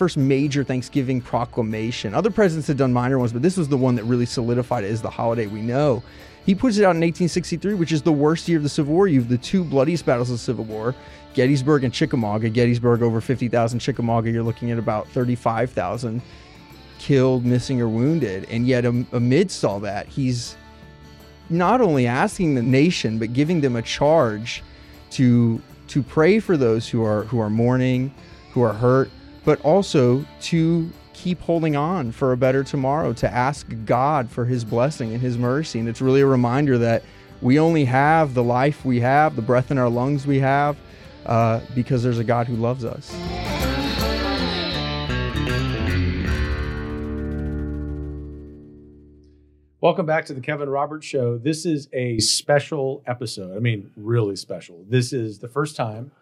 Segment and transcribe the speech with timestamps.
[0.00, 2.14] first major Thanksgiving proclamation.
[2.14, 4.90] Other presidents had done minor ones, but this was the one that really solidified it
[4.90, 6.02] as the holiday we know.
[6.46, 9.08] He puts it out in 1863, which is the worst year of the Civil War.
[9.08, 10.94] You have the two bloodiest battles of the Civil War,
[11.34, 12.48] Gettysburg and Chickamauga.
[12.48, 16.22] Gettysburg over 50,000, Chickamauga you're looking at about 35,000
[16.98, 18.46] killed, missing, or wounded.
[18.48, 20.56] And yet, amidst all that, he's
[21.50, 24.62] not only asking the nation but giving them a charge
[25.10, 28.14] to to pray for those who are who are mourning,
[28.52, 29.10] who are hurt,
[29.44, 34.64] but also to keep holding on for a better tomorrow, to ask God for his
[34.64, 35.78] blessing and his mercy.
[35.78, 37.02] And it's really a reminder that
[37.42, 40.76] we only have the life we have, the breath in our lungs we have,
[41.26, 43.14] uh, because there's a God who loves us.
[49.82, 51.38] Welcome back to the Kevin Roberts Show.
[51.38, 53.56] This is a special episode.
[53.56, 54.84] I mean, really special.
[54.86, 56.12] This is the first time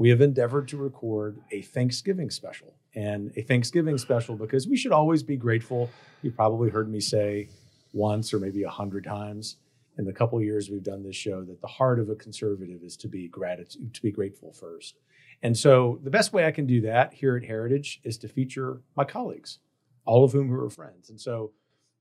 [0.00, 2.72] we have endeavored to record a Thanksgiving special.
[2.94, 5.90] And a Thanksgiving special because we should always be grateful.
[6.22, 7.50] You probably heard me say
[7.92, 9.56] once or maybe a hundred times
[9.98, 12.96] in the couple years we've done this show that the heart of a conservative is
[12.96, 14.96] to be gratitude, to be grateful first.
[15.42, 18.80] And so the best way I can do that here at Heritage is to feature
[18.96, 19.58] my colleagues,
[20.06, 21.10] all of whom are friends.
[21.10, 21.52] And so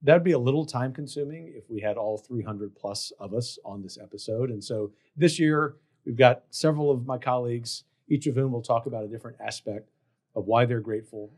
[0.01, 3.83] that'd be a little time consuming if we had all 300 plus of us on
[3.83, 4.51] this episode.
[4.51, 8.85] And so this year, we've got several of my colleagues, each of whom will talk
[8.85, 9.89] about a different aspect
[10.35, 11.31] of why they're grateful.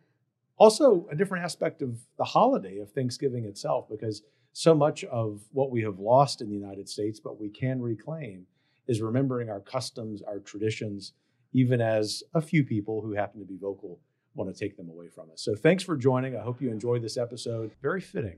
[0.58, 4.22] Also, a different aspect of the holiday of Thanksgiving itself, because
[4.53, 8.45] so much of what we have lost in the United States, but we can reclaim,
[8.88, 11.14] is remembering our customs, our traditions,
[11.53, 13.99] even as a few people who happen to be vocal
[14.36, 15.42] want to take them away from us.
[15.42, 16.36] So thanks for joining.
[16.36, 17.72] I hope you enjoyed this episode.
[17.81, 18.38] Very fitting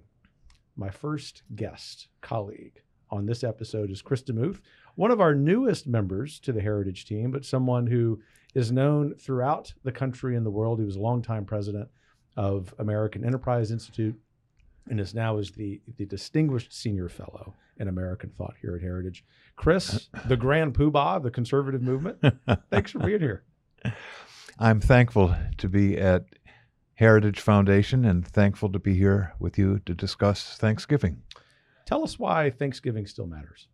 [0.76, 2.83] my first guest colleague
[3.14, 4.60] on this episode is Chris DeMuth,
[4.96, 8.20] one of our newest members to the Heritage team, but someone who
[8.56, 10.80] is known throughout the country and the world.
[10.80, 11.90] He was a longtime president
[12.36, 14.20] of American Enterprise Institute
[14.90, 19.24] and is now is the, the distinguished senior fellow in American thought here at Heritage.
[19.56, 22.18] Chris, the grand poobah of the conservative movement,
[22.72, 23.44] thanks for being here.
[24.58, 26.26] I'm thankful to be at
[26.96, 31.22] Heritage Foundation and thankful to be here with you to discuss Thanksgiving.
[31.86, 33.68] Tell us why Thanksgiving still matters.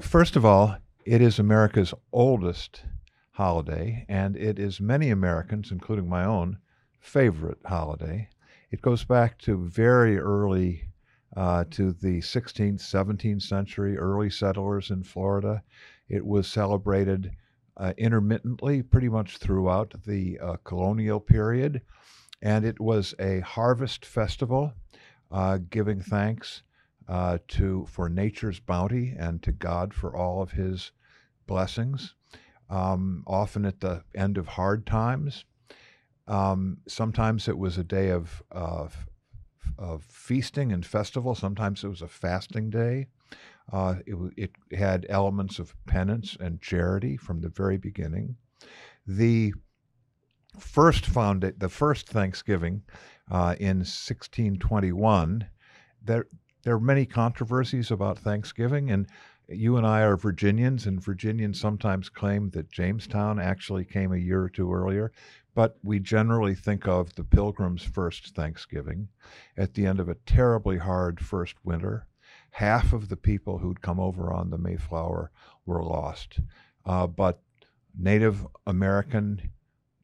[0.00, 2.84] First of all, it is America's oldest
[3.32, 6.58] holiday, and it is many Americans, including my own,
[7.00, 8.28] favorite holiday.
[8.70, 10.88] It goes back to very early
[11.36, 15.62] uh, to the 16th, 17th century, early settlers in Florida.
[16.08, 17.32] It was celebrated
[17.76, 21.82] uh, intermittently pretty much throughout the uh, colonial period.
[22.40, 24.72] And it was a harvest festival
[25.34, 26.62] uh, giving thanks
[27.08, 30.92] uh, to for nature's bounty and to God for all of his
[31.46, 32.14] blessings.
[32.70, 35.44] Um, often at the end of hard times.
[36.26, 39.06] Um, sometimes it was a day of, of,
[39.76, 41.34] of feasting and festival.
[41.34, 43.08] Sometimes it was a fasting day.
[43.70, 48.36] Uh, it, it, had elements of penance and charity from the very beginning.
[49.06, 49.52] The
[50.58, 52.82] first found the first Thanksgiving
[53.30, 55.46] uh, in 1621.
[56.02, 56.26] There
[56.62, 59.06] there are many controversies about Thanksgiving, and
[59.48, 64.42] you and I are Virginians, and Virginians sometimes claim that Jamestown actually came a year
[64.42, 65.12] or two earlier.
[65.54, 69.08] But we generally think of the Pilgrims' first Thanksgiving
[69.56, 72.06] at the end of a terribly hard first winter
[72.54, 75.28] half of the people who'd come over on the Mayflower
[75.66, 76.38] were lost.
[76.86, 77.42] Uh, but
[77.98, 79.50] Native American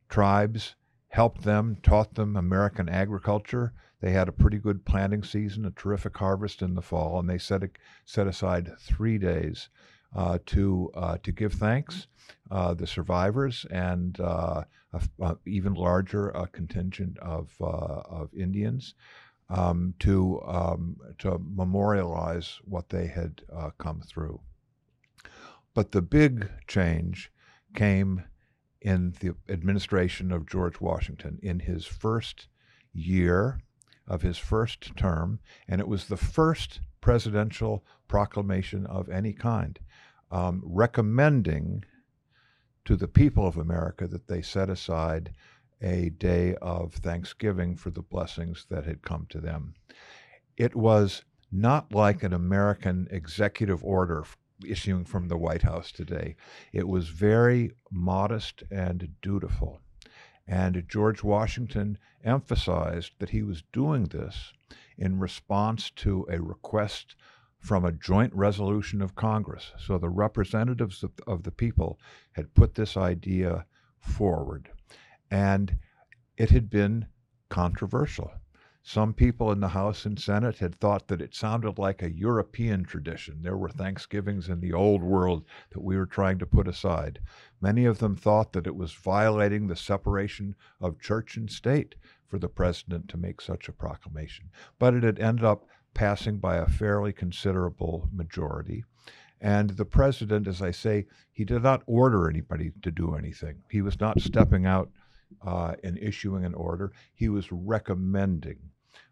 [0.09, 0.75] tribes
[1.11, 3.73] helped them, taught them American agriculture.
[4.01, 7.39] They had a pretty good planting season, a terrific harvest in the fall, and they
[7.39, 7.71] set, a,
[8.05, 9.69] set aside three days
[10.17, 12.07] uh, to, uh, to give thanks.
[12.51, 14.63] Uh, the survivors and uh,
[14.93, 18.95] a, a even larger uh, contingent of, of Indians
[19.51, 24.41] um, to um, to memorialize what they had uh, come through.
[25.75, 27.33] But the big change
[27.75, 28.25] came
[28.81, 32.49] in the administration of George Washington in his first
[32.93, 33.61] year
[34.07, 35.39] of his first term,
[35.69, 39.79] and it was the first presidential proclamation of any kind,
[40.31, 41.85] um, recommending
[42.85, 45.33] to the people of America that they set aside
[45.83, 49.75] a day of thanksgiving for the blessings that had come to them.
[50.57, 54.25] It was not like an American executive order
[54.67, 56.37] issuing from the White House today.
[56.73, 59.81] It was very modest and dutiful.
[60.47, 64.53] And George Washington emphasized that he was doing this
[64.99, 67.15] in response to a request
[67.59, 69.73] from a joint resolution of Congress.
[69.79, 71.99] So the representatives of, of the people
[72.33, 73.67] had put this idea
[73.99, 74.71] forward.
[75.31, 75.77] and
[76.37, 77.07] it had been
[77.51, 78.33] controversial.
[78.83, 82.85] Some people in the House and Senate had thought that it sounded like a European
[82.85, 83.43] tradition.
[83.43, 87.21] There were Thanksgivings in the old world that we were trying to put aside.
[87.61, 91.95] Many of them thought that it was violating the separation of church and state
[92.27, 94.51] for the president to make such a proclamation.
[94.79, 98.85] But it had ended up passing by a fairly considerable majority.
[99.43, 103.63] And the president, as I say, he did not order anybody to do anything.
[103.71, 104.91] He was not stepping out
[105.43, 106.93] uh, and issuing an order.
[107.15, 108.59] He was recommending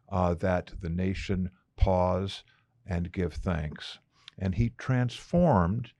[0.08, 2.44] uh, that the nation pause
[2.86, 3.98] and give thanks.
[4.38, 5.92] And he transformed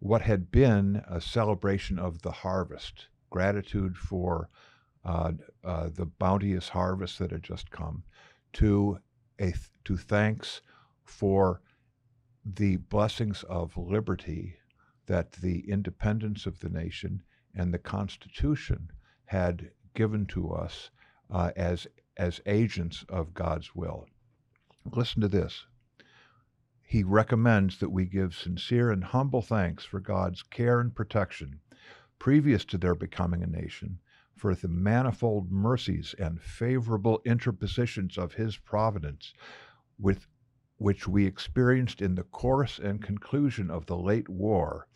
[0.00, 4.48] what had been a celebration of the harvest, gratitude for
[5.04, 5.32] uh,
[5.64, 8.04] uh, the bounteous harvest that had just come,
[8.52, 8.98] to
[9.40, 9.54] a
[9.84, 10.60] to thanks
[11.04, 11.60] for
[12.44, 14.56] the blessings of liberty
[15.06, 17.22] that the independence of the nation
[17.54, 18.90] and the Constitution
[19.28, 20.90] had given to us
[21.30, 21.86] uh, as
[22.16, 24.06] as agents of God's will.
[24.92, 25.66] Listen to this.
[26.82, 31.60] He recommends that we give sincere and humble thanks for God's care and protection
[32.18, 34.00] previous to their becoming a nation,
[34.34, 39.32] for the manifold mercies and favorable interpositions of His providence,
[39.98, 40.26] with
[40.78, 44.88] which we experienced in the course and conclusion of the late war,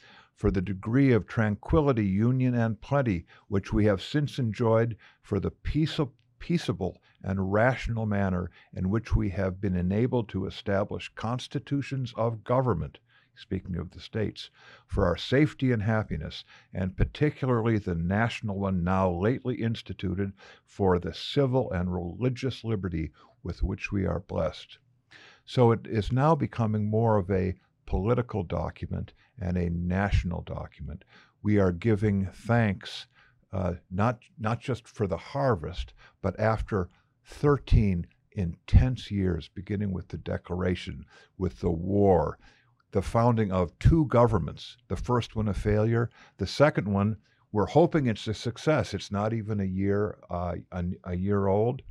[0.43, 5.53] for the degree of tranquility, union, and plenty which we have since enjoyed, for the
[5.53, 12.99] peaceable, and rational manner in which we have been enabled to establish constitutions of government,
[13.37, 14.51] speaking of the states,
[14.85, 16.45] for our safety and happiness,
[16.75, 20.33] and particularly the national one now lately instituted
[20.65, 23.13] for the civil and religious liberty
[23.45, 24.77] with which we are blessed.
[25.45, 27.55] So it is now becoming more of a
[27.87, 31.05] political document and a national document.
[31.43, 33.07] We are giving thanks
[33.53, 35.93] uh, not not just for the harvest,
[36.23, 36.89] but after
[37.25, 41.05] 13 intense years, beginning with the Declaration,
[41.37, 42.39] with the war,
[42.93, 44.79] the founding of two governments.
[44.89, 47.17] The first one a failure, the second one
[47.53, 48.95] we're hoping it's a success.
[48.95, 51.83] It's not even a year uh, a, a year old.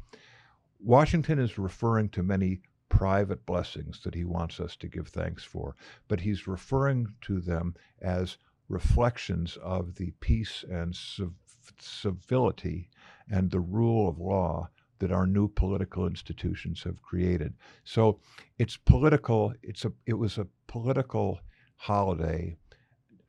[0.79, 2.61] Washington is referring to many
[2.91, 5.75] private blessings that he wants us to give thanks for,
[6.09, 11.31] but he's referring to them as reflections of the peace and civ-
[11.79, 12.89] civility
[13.29, 17.53] and the rule of law that our new political institutions have created.
[17.85, 18.19] So
[18.59, 19.53] it's political.
[19.63, 19.93] It's a.
[20.05, 21.39] It was a political
[21.77, 22.57] holiday,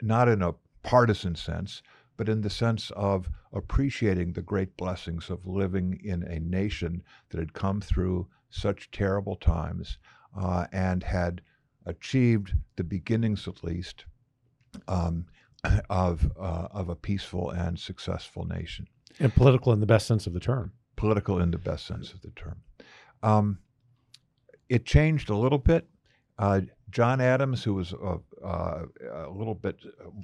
[0.02, 1.82] not in a partisan sense,
[2.16, 7.38] but in the sense of appreciating the great blessings of living in a nation that
[7.38, 9.98] had come through such terrible times
[10.38, 11.40] uh, and had
[11.86, 14.04] achieved the beginnings, at least,
[14.88, 15.26] um,
[15.90, 18.86] of uh, of a peaceful and successful nation.
[19.18, 20.72] And political in the best sense of the term.
[20.96, 22.62] Political in the best sense of the term.
[23.22, 23.58] Um,
[24.68, 25.86] it changed a little bit.
[26.38, 29.76] Uh, John Adams, who was a, uh, a little bit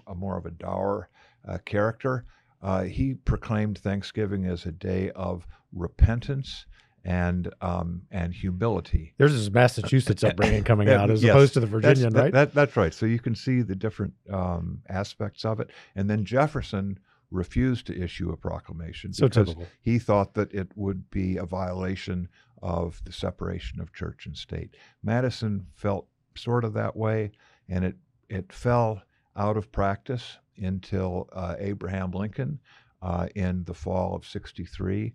[0.07, 1.09] uh, more of a dour
[1.47, 2.25] uh, character,
[2.63, 6.67] uh, he proclaimed Thanksgiving as a day of repentance
[7.09, 9.15] and um, and humility.
[9.17, 12.33] There's this Massachusetts upbringing coming out as yes, opposed to the Virginian, that's, right?
[12.35, 12.93] That, that's right.
[12.93, 15.71] So you can see the different um, aspects of it.
[15.97, 16.99] And then Jefferson
[17.31, 19.69] refused to issue a proclamation so because typical.
[19.81, 22.29] he thought that it would be a violation
[22.62, 24.77] of the separation of church and state.
[25.03, 27.33] Madison felt sort of that way,
[27.71, 27.97] and it
[28.29, 29.03] it fell
[29.35, 32.61] out of practice until uh, Abraham Lincoln
[33.00, 35.15] uh, in the fall of '63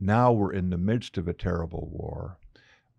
[0.00, 2.38] now we're in the midst of a terrible war,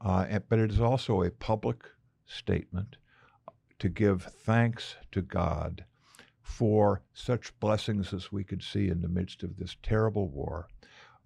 [0.01, 1.83] uh, but it is also a public
[2.25, 2.97] statement
[3.79, 5.85] to give thanks to God
[6.41, 10.67] for such blessings as we could see in the midst of this terrible war,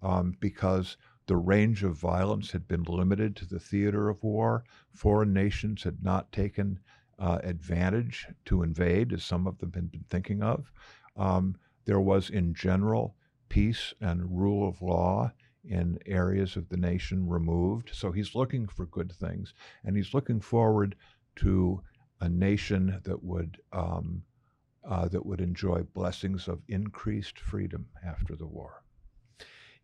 [0.02, 0.96] um, because
[1.26, 4.64] the range of violence had been limited to the theater of war.
[4.92, 6.80] Foreign nations had not taken
[7.18, 10.72] uh, advantage to invade, as some of them had been thinking of.
[11.16, 13.14] Um, there was, in general,
[13.48, 15.32] peace and rule of law
[15.64, 17.90] in areas of the nation removed.
[17.92, 20.96] So he's looking for good things, and he's looking forward
[21.36, 21.82] to
[22.20, 24.22] a nation that would um,
[24.88, 28.82] uh, that would enjoy blessings of increased freedom after the war.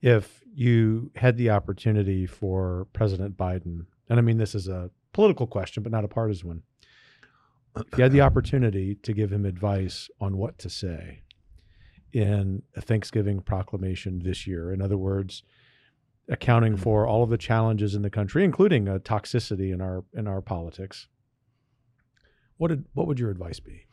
[0.00, 5.46] If you had the opportunity for President Biden, and I mean this is a political
[5.46, 6.62] question, but not a partisan one.
[7.76, 11.22] If you had the opportunity to give him advice on what to say
[12.12, 15.42] in a Thanksgiving proclamation this year, in other words,
[16.28, 16.82] accounting mm-hmm.
[16.82, 20.40] for all of the challenges in the country, including uh, toxicity in our in our
[20.40, 21.08] politics.
[22.56, 23.86] What did what would your advice be?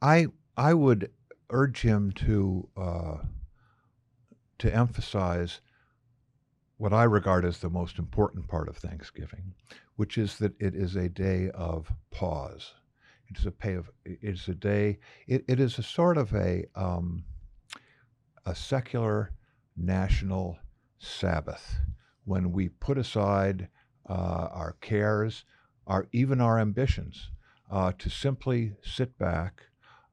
[0.00, 1.10] I I would
[1.50, 3.16] urge him to uh,
[4.58, 5.60] to emphasize
[6.76, 9.54] what I regard as the most important part of Thanksgiving,
[9.96, 12.74] which is that it is a day of pause.
[13.30, 13.90] It is a pay of.
[14.04, 14.98] It is a day.
[15.26, 17.24] It, it is a sort of a um,
[18.44, 19.32] a secular
[19.76, 20.58] national
[21.04, 21.80] Sabbath
[22.24, 23.68] when we put aside
[24.08, 25.44] uh, our cares,
[25.86, 27.30] our even our ambitions,
[27.70, 29.64] uh, to simply sit back,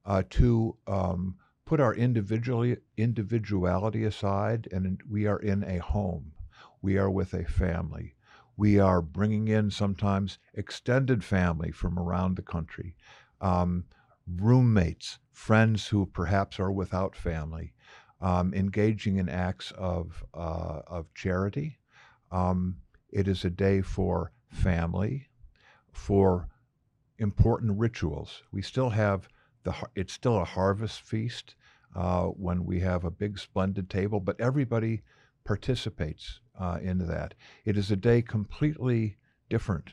[0.05, 6.33] uh, to um, put our individually individuality aside, and we are in a home.
[6.81, 8.15] We are with a family.
[8.57, 12.95] We are bringing in sometimes extended family from around the country,
[13.39, 13.85] um,
[14.27, 17.73] roommates, friends who perhaps are without family,
[18.21, 21.79] um, engaging in acts of uh, of charity.
[22.31, 22.77] Um,
[23.09, 25.29] it is a day for family,
[25.91, 26.47] for
[27.17, 28.43] important rituals.
[28.51, 29.27] We still have
[29.63, 31.55] the it's still a harvest feast
[31.95, 35.01] uh, when we have a big splendid table, but everybody
[35.43, 37.33] participates uh, in that.
[37.65, 39.17] It is a day completely
[39.49, 39.91] different.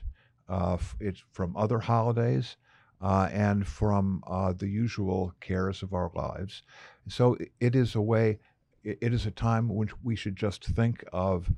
[0.49, 2.57] Uh, it's from other holidays
[3.00, 6.62] uh, and from uh, the usual cares of our lives.
[7.09, 8.38] So it is a way.
[8.83, 11.50] It is a time when we should just think of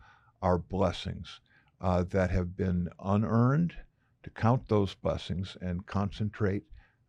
[0.42, 1.40] our blessings
[1.80, 3.75] uh, that have been unearned,
[4.23, 6.64] to count those blessings and concentrate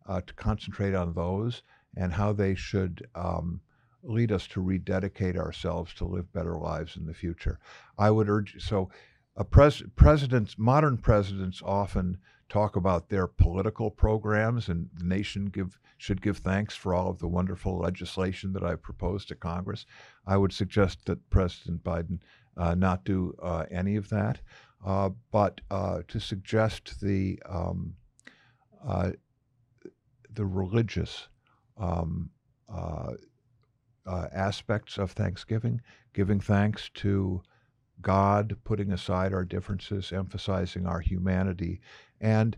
[0.06, 1.62] uh, to concentrate on those
[1.96, 3.60] and how they should um,
[4.02, 7.60] lead us to rededicate ourselves to live better lives in the future.
[7.98, 8.90] I would urge so.
[9.34, 12.18] A pres- presidents, modern presidents, often
[12.52, 17.18] talk about their political programs, and the nation give should give thanks for all of
[17.18, 19.86] the wonderful legislation that I've proposed to Congress.
[20.26, 22.18] I would suggest that President Biden
[22.58, 24.42] uh, not do uh, any of that,
[24.84, 27.94] uh, but uh, to suggest the um,
[28.86, 29.12] uh,
[30.34, 31.28] the religious
[31.78, 32.28] um,
[32.68, 33.12] uh,
[34.06, 35.80] aspects of Thanksgiving,
[36.12, 37.42] giving thanks to
[38.02, 41.80] God, putting aside our differences, emphasizing our humanity.
[42.22, 42.56] And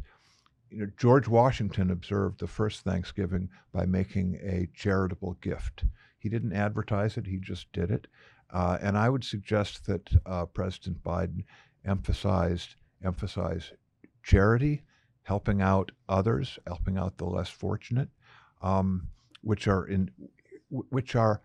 [0.71, 5.85] you know, George Washington observed the first Thanksgiving by making a charitable gift.
[6.19, 8.07] He didn't advertise it, he just did it.
[8.51, 11.45] Uh, and I would suggest that uh, President Biden
[11.85, 13.73] emphasized emphasize
[14.23, 14.83] charity,
[15.23, 18.09] helping out others, helping out the less fortunate,
[18.63, 19.09] um,
[19.43, 20.11] which are in
[20.71, 21.43] which are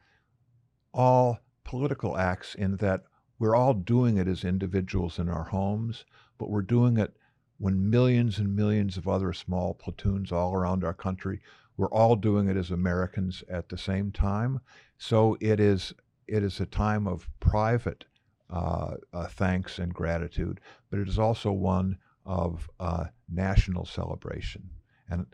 [0.93, 3.03] all political acts in that
[3.37, 6.05] we're all doing it as individuals in our homes,
[6.37, 7.15] but we're doing it
[7.59, 11.41] when millions and millions of other small platoons all around our country,
[11.77, 14.59] we're all doing it as Americans at the same time.
[14.97, 15.93] So it is
[16.27, 18.05] it is a time of private
[18.49, 24.69] uh, uh, thanks and gratitude, but it is also one of uh, national celebration.
[25.09, 25.25] And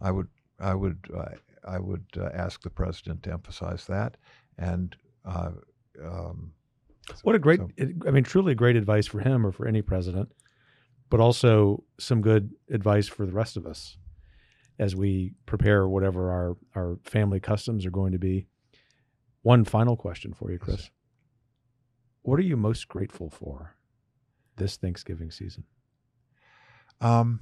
[0.00, 1.36] I would I would uh,
[1.66, 4.16] I would uh, ask the president to emphasize that
[4.58, 4.96] and.
[5.24, 5.52] Uh,
[6.02, 6.52] um,
[7.22, 7.68] what a great, so,
[8.06, 10.32] I mean, truly great advice for him or for any president,
[11.10, 13.96] but also some good advice for the rest of us
[14.78, 18.46] as we prepare whatever our, our family customs are going to be.
[19.42, 20.90] One final question for you, Chris.
[22.22, 23.76] What are you most grateful for
[24.56, 25.64] this Thanksgiving season?
[27.00, 27.40] Um,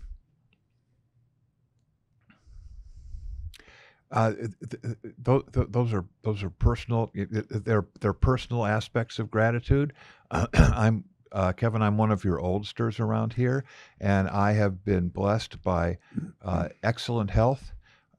[4.12, 7.10] Uh, th- th- th- those are those are personal.
[7.14, 9.94] They're they're personal aspects of gratitude.
[10.30, 11.82] Uh, I'm uh, Kevin.
[11.82, 13.64] I'm one of your oldsters around here,
[14.00, 15.98] and I have been blessed by
[16.42, 17.72] uh, excellent health,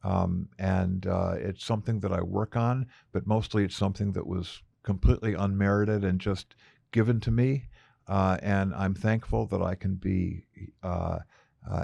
[0.04, 2.88] um, and uh, it's something that I work on.
[3.12, 6.56] But mostly, it's something that was completely unmerited and just
[6.92, 7.70] given to me.
[8.08, 10.44] Uh, and I'm thankful that I can be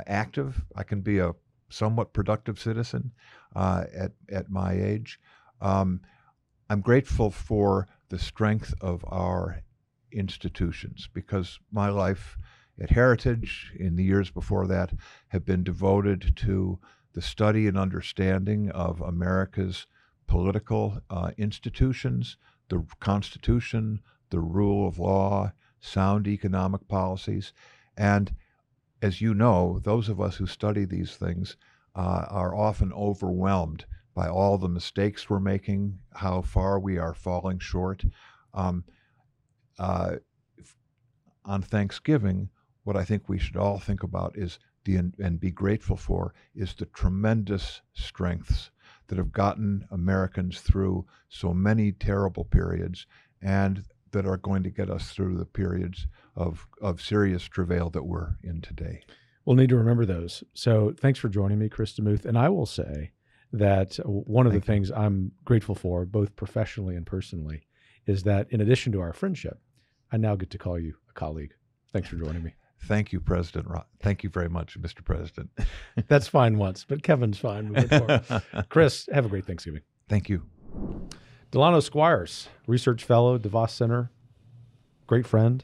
[0.07, 0.62] active.
[0.75, 1.33] I can be a
[1.69, 3.12] somewhat productive citizen
[3.55, 5.19] uh, at, at my age.
[5.62, 6.01] Um,
[6.69, 9.62] I'm grateful for the strength of our
[10.11, 12.37] institutions because my life
[12.81, 14.93] at Heritage in the years before that
[15.29, 16.79] have been devoted to
[17.13, 19.87] the study and understanding of America's
[20.27, 22.37] political uh, institutions,
[22.69, 23.99] the Constitution,
[24.29, 25.51] the rule of law,
[25.81, 27.51] sound economic policies.
[27.97, 28.35] And
[29.01, 31.57] as you know, those of us who study these things
[31.95, 37.59] uh, are often overwhelmed by all the mistakes we're making, how far we are falling
[37.59, 38.03] short.
[38.53, 38.83] Um,
[39.79, 40.17] uh,
[41.45, 42.50] on Thanksgiving,
[42.83, 46.74] what I think we should all think about is the and be grateful for is
[46.75, 48.71] the tremendous strengths
[49.07, 53.07] that have gotten Americans through so many terrible periods
[53.41, 58.03] and that are going to get us through the periods of, of serious travail that
[58.03, 59.01] we're in today.
[59.45, 60.43] We'll need to remember those.
[60.53, 62.25] So thanks for joining me, Chris DeMuth.
[62.25, 63.12] And I will say
[63.51, 64.75] that one of Thank the you.
[64.75, 67.67] things I'm grateful for, both professionally and personally,
[68.05, 69.59] is that in addition to our friendship,
[70.11, 71.53] I now get to call you a colleague.
[71.93, 72.53] Thanks for joining me.
[72.83, 73.67] Thank you, President.
[73.67, 75.03] Ro- Thank you very much, Mr.
[75.03, 75.49] President.
[76.07, 77.73] That's fine once, but Kevin's fine.
[78.69, 79.81] Chris, have a great Thanksgiving.
[80.07, 80.43] Thank you.
[81.51, 84.11] Delano Squires, research fellow, DeVos Center,
[85.07, 85.63] great friend,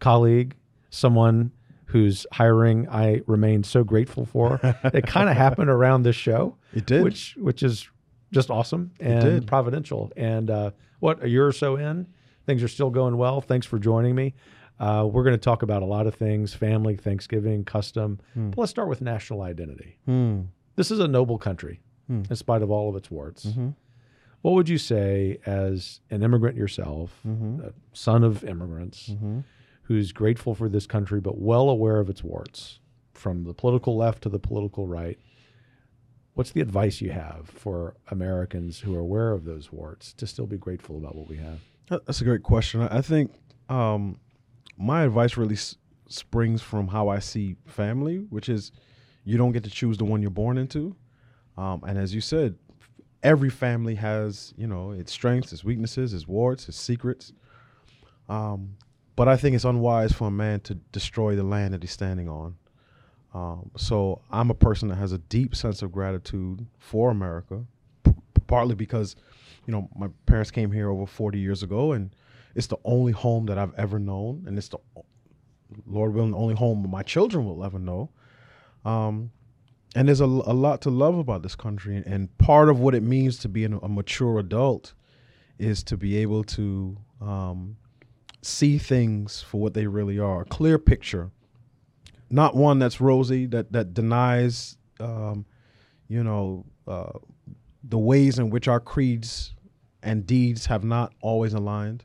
[0.00, 0.56] colleague,
[0.88, 1.52] someone
[1.86, 4.58] whose hiring I remain so grateful for.
[4.84, 7.02] it kind of happened around this show, It did.
[7.02, 7.88] which which is
[8.32, 9.46] just awesome and did.
[9.46, 10.10] providential.
[10.16, 10.70] And uh,
[11.00, 12.06] what a year or so in,
[12.50, 13.40] things are still going well.
[13.40, 14.34] Thanks for joining me.
[14.80, 18.18] Uh, we're going to talk about a lot of things: family, Thanksgiving, custom.
[18.34, 19.98] But let's start with national identity.
[20.04, 20.40] Hmm.
[20.74, 22.22] This is a noble country, Hmm.
[22.28, 23.46] in spite of all of its warts.
[23.46, 23.74] Mhm.
[24.42, 27.60] What would you say, as an immigrant yourself, Mhm.
[27.62, 29.44] a son of immigrants, Mhm.
[29.82, 32.80] who's grateful for this country but well aware of its warts,
[33.12, 35.18] from the political left to the political right?
[36.34, 40.46] What's the advice you have for Americans who are aware of those warts to still
[40.46, 41.60] be grateful about what we have?
[41.90, 42.80] That- That's a great question.
[42.82, 43.32] I I think
[43.68, 44.18] um,
[44.78, 45.76] my advice really s-
[46.08, 48.72] springs from how I see family, which is
[49.24, 50.96] you don't get to choose the one you're born into.
[51.58, 52.56] Um, and as you said,
[53.22, 57.32] every family has, you know, its strengths, its weaknesses, its warts, its secrets.
[58.28, 58.76] Um,
[59.16, 62.28] but I think it's unwise for a man to destroy the land that he's standing
[62.28, 62.56] on.
[63.34, 67.64] Um, so I'm a person that has a deep sense of gratitude for America,
[68.04, 68.14] p-
[68.46, 69.14] partly because,
[69.66, 72.14] you know, my parents came here over 40 years ago, and
[72.54, 74.78] it's the only home that I've ever known, and it's the
[75.86, 78.10] Lord willing, the only home my children will ever know.
[78.84, 79.30] Um,
[79.94, 83.02] and there's a, a lot to love about this country, and part of what it
[83.02, 84.94] means to be an, a mature adult
[85.58, 87.76] is to be able to um,
[88.42, 91.30] see things for what they really are, a clear picture,
[92.30, 95.44] not one that's rosy that that denies, um,
[96.08, 97.12] you know, uh,
[97.82, 99.54] the ways in which our creeds
[100.02, 102.04] and deeds have not always aligned,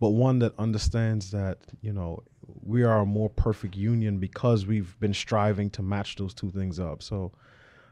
[0.00, 2.22] but one that understands that you know
[2.62, 6.78] we are a more perfect union because we've been striving to match those two things
[6.78, 7.02] up.
[7.02, 7.32] So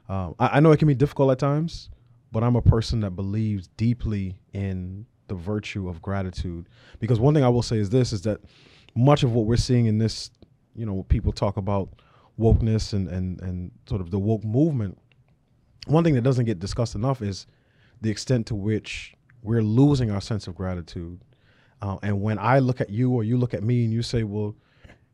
[0.09, 1.91] um, I, I know it can be difficult at times,
[2.33, 6.69] but I'm a person that believes deeply in the virtue of gratitude.
[6.99, 8.41] Because one thing I will say is this: is that
[8.95, 10.31] much of what we're seeing in this,
[10.75, 11.89] you know, people talk about
[12.39, 14.99] wokeness and and and sort of the woke movement.
[15.87, 17.47] One thing that doesn't get discussed enough is
[18.01, 21.21] the extent to which we're losing our sense of gratitude.
[21.83, 24.23] Uh, and when I look at you or you look at me and you say,
[24.23, 24.57] "Well,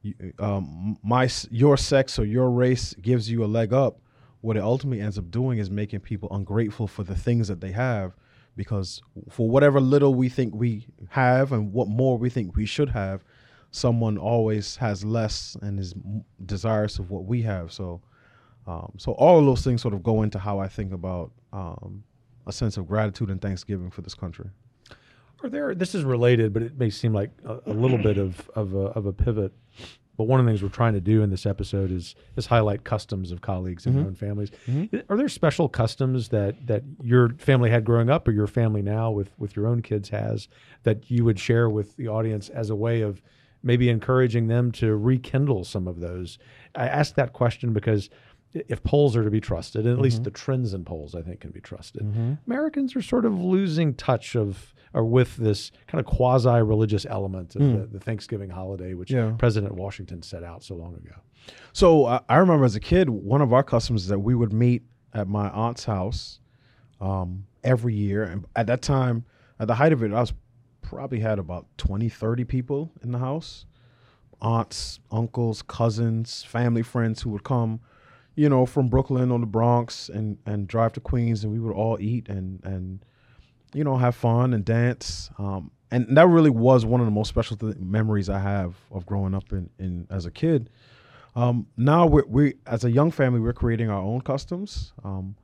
[0.03, 4.01] you, um, my your sex or your race gives you a leg up,"
[4.41, 7.73] what it ultimately ends up doing is making people ungrateful for the things that they
[7.73, 8.15] have,
[8.57, 12.91] because for whatever little we think we have and what more we think we should
[12.91, 13.25] have,
[13.73, 15.95] someone always has less and is
[16.47, 17.73] desirous of what we have.
[17.73, 18.01] So,
[18.67, 22.05] um, so all of those things sort of go into how I think about um,
[22.47, 24.51] a sense of gratitude and thanksgiving for this country.
[25.43, 25.75] Are there?
[25.75, 28.87] This is related, but it may seem like a, a little bit of of a,
[28.89, 29.53] of a pivot.
[30.19, 32.85] But one of the things we're trying to do in this episode is is highlight
[32.85, 34.51] customs of colleagues in their own families.
[34.69, 38.83] I- Are there special customs that that your family had growing up, or your family
[38.83, 40.47] now with with your own kids has
[40.83, 43.23] that you would share with the audience as a way of
[43.63, 46.39] maybe encouraging them to rekindle some of those?
[46.75, 48.11] I ask that question because
[48.53, 50.25] if polls are to be trusted, and at least mm-hmm.
[50.25, 52.03] the trends in polls, I think, can be trusted.
[52.03, 52.35] Mm-hmm.
[52.47, 57.63] Americans are sort of losing touch of or with this kind of quasi-religious element of
[57.63, 57.79] hmm.
[57.79, 59.35] the, the Thanksgiving holiday, which Yeah.
[59.39, 61.15] President Washington set out so long ago.
[61.73, 64.53] So I, I remember as a kid, one of our customs is that we would
[64.53, 64.83] meet
[65.15, 66.41] at my aunt's house
[67.01, 68.25] um, every year.
[68.25, 69.25] And at that time,
[69.59, 70.33] at the height of it, I was
[70.83, 73.67] probably had about 20, 30 people in the house
[74.43, 77.79] aunts, uncles, cousins, family friends who would come,
[78.41, 81.75] you know, from Brooklyn or the Bronx and, and drive to Queens, and we would
[81.75, 83.05] all eat and, and
[83.75, 85.29] you know, have fun and dance.
[85.37, 89.05] Um, and that really was one of the most special th- memories I have of
[89.05, 90.71] growing up in, in as a kid.
[91.37, 94.95] Um, now we're, we, as a young family, we're creating our own customs.
[95.05, 95.37] Um,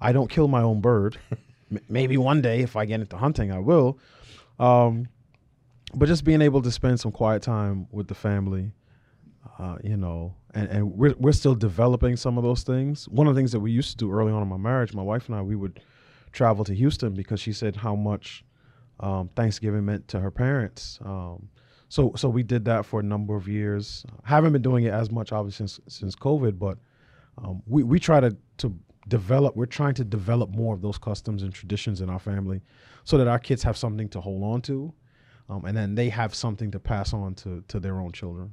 [0.00, 1.18] I don't kill my own bird.
[1.88, 3.98] Maybe one day, if I get into hunting, I will.
[4.60, 5.08] Um,
[5.92, 8.70] but just being able to spend some quiet time with the family,
[9.58, 13.08] uh, you know, and, and we're, we're still developing some of those things.
[13.08, 15.02] One of the things that we used to do early on in my marriage, my
[15.02, 15.80] wife and I, we would
[16.32, 18.44] travel to Houston because she said how much
[19.00, 20.98] um, Thanksgiving meant to her parents.
[21.04, 21.48] Um,
[21.88, 24.04] so so we did that for a number of years.
[24.24, 26.78] Haven't been doing it as much obviously since since COVID, but
[27.38, 28.76] um, we we try to to
[29.06, 29.54] develop.
[29.54, 32.62] We're trying to develop more of those customs and traditions in our family,
[33.04, 34.92] so that our kids have something to hold on to,
[35.48, 38.52] um, and then they have something to pass on to to their own children.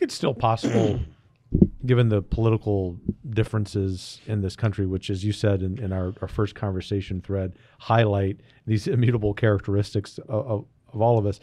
[0.00, 0.98] Think it's still possible
[1.86, 6.28] given the political differences in this country, which, as you said in, in our, our
[6.28, 11.38] first conversation thread, highlight these immutable characteristics of, of, of all of us,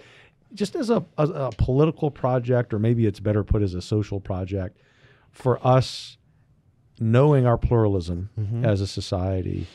[0.55, 4.19] just as a, a, a political project, or maybe it's better put as a social
[4.19, 4.79] project,
[5.31, 6.17] for us
[6.99, 8.65] knowing our pluralism mm-hmm.
[8.65, 9.67] as a society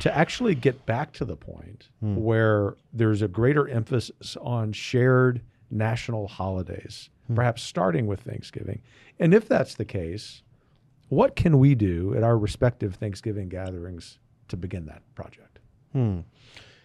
[0.00, 2.14] to actually get back to the point hmm.
[2.16, 8.82] where there's a greater emphasis on shared national holidays, perhaps starting with Thanksgiving.
[9.18, 10.42] And if that's the case,
[11.08, 15.58] what can we do at our respective Thanksgiving gatherings to begin that project?
[15.92, 16.20] Hmm.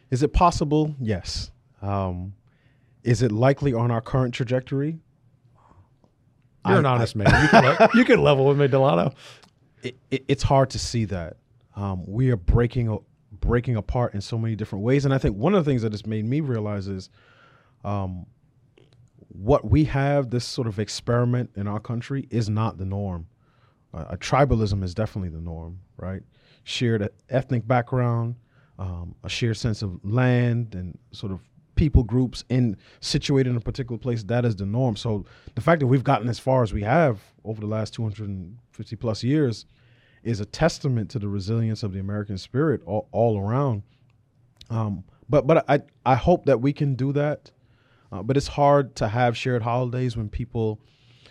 [0.09, 0.95] Is it possible?
[1.01, 1.51] Yes.
[1.81, 2.33] Um,
[3.03, 4.99] is it likely on our current trajectory?
[6.65, 7.27] You're I- an honest man.
[7.43, 9.13] You can, le- you can level with me, Delano.
[9.81, 11.37] it, it, it's hard to see that
[11.75, 12.97] um, we are breaking
[13.41, 15.03] breaking apart in so many different ways.
[15.03, 17.09] And I think one of the things that has made me realize is
[17.83, 18.25] um,
[19.33, 23.27] what we have, this sort of experiment in our country, is not the norm.
[23.93, 26.21] Uh, a tribalism is definitely the norm, right?
[26.63, 28.35] Shared ethnic background,
[28.79, 31.39] um, a shared sense of land, and sort of
[31.75, 34.23] people groups in situated in a particular place.
[34.23, 34.95] That is the norm.
[34.95, 38.95] So the fact that we've gotten as far as we have over the last 250
[38.95, 39.65] plus years
[40.23, 43.83] is a testament to the resilience of the American spirit all, all around.
[44.69, 47.51] Um, but but I I hope that we can do that.
[48.13, 50.79] Uh, but it's hard to have shared holidays when people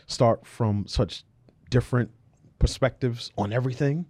[0.07, 1.23] start from such
[1.71, 2.11] different
[2.59, 4.05] perspectives on everything.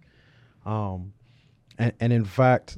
[0.65, 1.13] Um,
[1.77, 2.77] and, and in fact,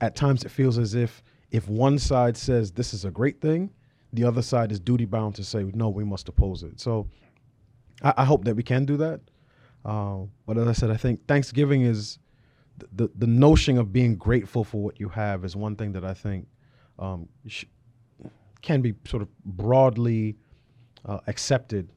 [0.00, 3.70] at times it feels as if if one side says this is a great thing,
[4.12, 6.80] the other side is duty bound to say no, we must oppose it.
[6.80, 7.08] So
[8.02, 9.20] I, I hope that we can do that.
[9.84, 12.18] Uh, but as I said, I think Thanksgiving is
[12.80, 16.04] th- the the notion of being grateful for what you have is one thing that
[16.04, 16.48] I think
[16.98, 17.66] um, sh-
[18.66, 20.36] can be sort of broadly
[21.04, 21.92] uh, accepted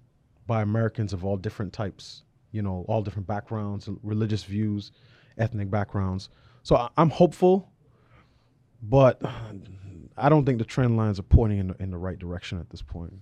[0.46, 4.92] by Americans of all different types, you know, all different backgrounds, religious views,
[5.40, 6.30] ethnic backgrounds.
[6.62, 7.72] So I, I'm hopeful,
[8.84, 9.20] but
[10.16, 12.70] I don't think the trend lines are pointing in the, in the right direction at
[12.70, 13.14] this point.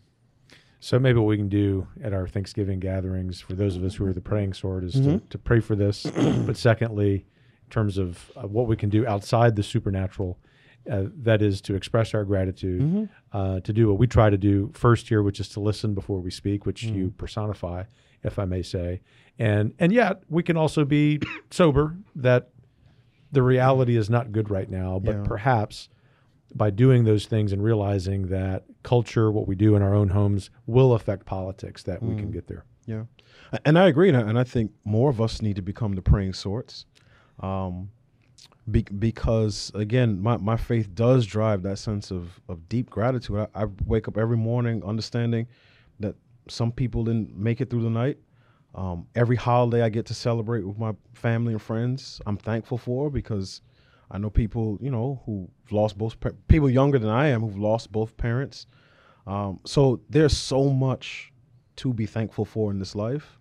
[0.82, 4.06] So maybe what we can do at our Thanksgiving gatherings for those of us who
[4.06, 6.04] are the praying sort is to, to pray for this.
[6.46, 10.38] but secondly, in terms of uh, what we can do outside the supernatural,
[10.90, 14.72] uh, that is to express our gratitude, uh, to do what we try to do
[14.74, 17.84] first here, which is to listen before we speak, which you personify,
[18.24, 19.02] if I may say.
[19.40, 21.20] And and yet we can also be
[21.52, 22.50] sober that
[23.32, 25.24] the reality is not good right now, but Yeah.
[25.24, 25.90] perhaps
[26.56, 30.50] by doing those things and realizing that culture, what we do in our own homes,
[30.66, 32.64] will affect politics, that we can get there.
[32.86, 33.04] Yeah,
[33.66, 36.02] and I agree, and I, and I think more of us need to become the
[36.02, 36.86] praying sorts,
[37.42, 37.90] um,
[38.70, 43.48] be, because again, my, my faith does drive that sense of of deep gratitude.
[43.56, 45.48] I, I wake up every morning understanding
[46.00, 46.16] that
[46.50, 48.18] some people didn't make it through the night.
[48.76, 53.10] Um, every holiday I get to celebrate with my family and friends, I'm thankful for
[53.10, 53.62] because
[54.12, 56.16] I know people, you know, who've lost both
[56.48, 58.68] people younger than I am who've lost both parents.
[59.26, 61.34] Um, so there's so much
[61.78, 63.40] to be thankful for in this life.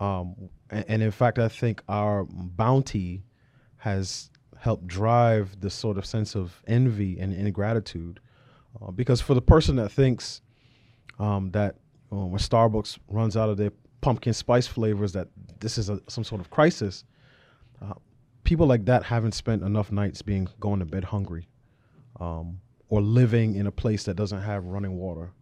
[0.00, 3.22] Um, and, and in fact, I think our bounty
[3.78, 4.30] has
[4.64, 8.20] helped drive this sort of sense of envy and ingratitude.
[8.80, 10.42] Uh, because for the person that thinks
[11.18, 11.76] um, that
[12.12, 15.28] uh, when Starbucks runs out of their pumpkin spice flavors, that
[15.60, 17.04] this is a, some sort of crisis,
[17.80, 17.94] uh,
[18.42, 21.48] people like that haven't spent enough nights being going to bed hungry
[22.18, 25.32] um, or living in a place that doesn't have running water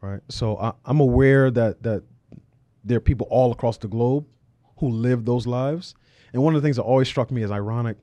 [0.00, 0.20] right?
[0.28, 2.02] So I, I'm aware that that
[2.84, 4.26] there are people all across the globe
[4.78, 5.94] who live those lives.
[6.32, 7.96] And one of the things that always struck me as ironic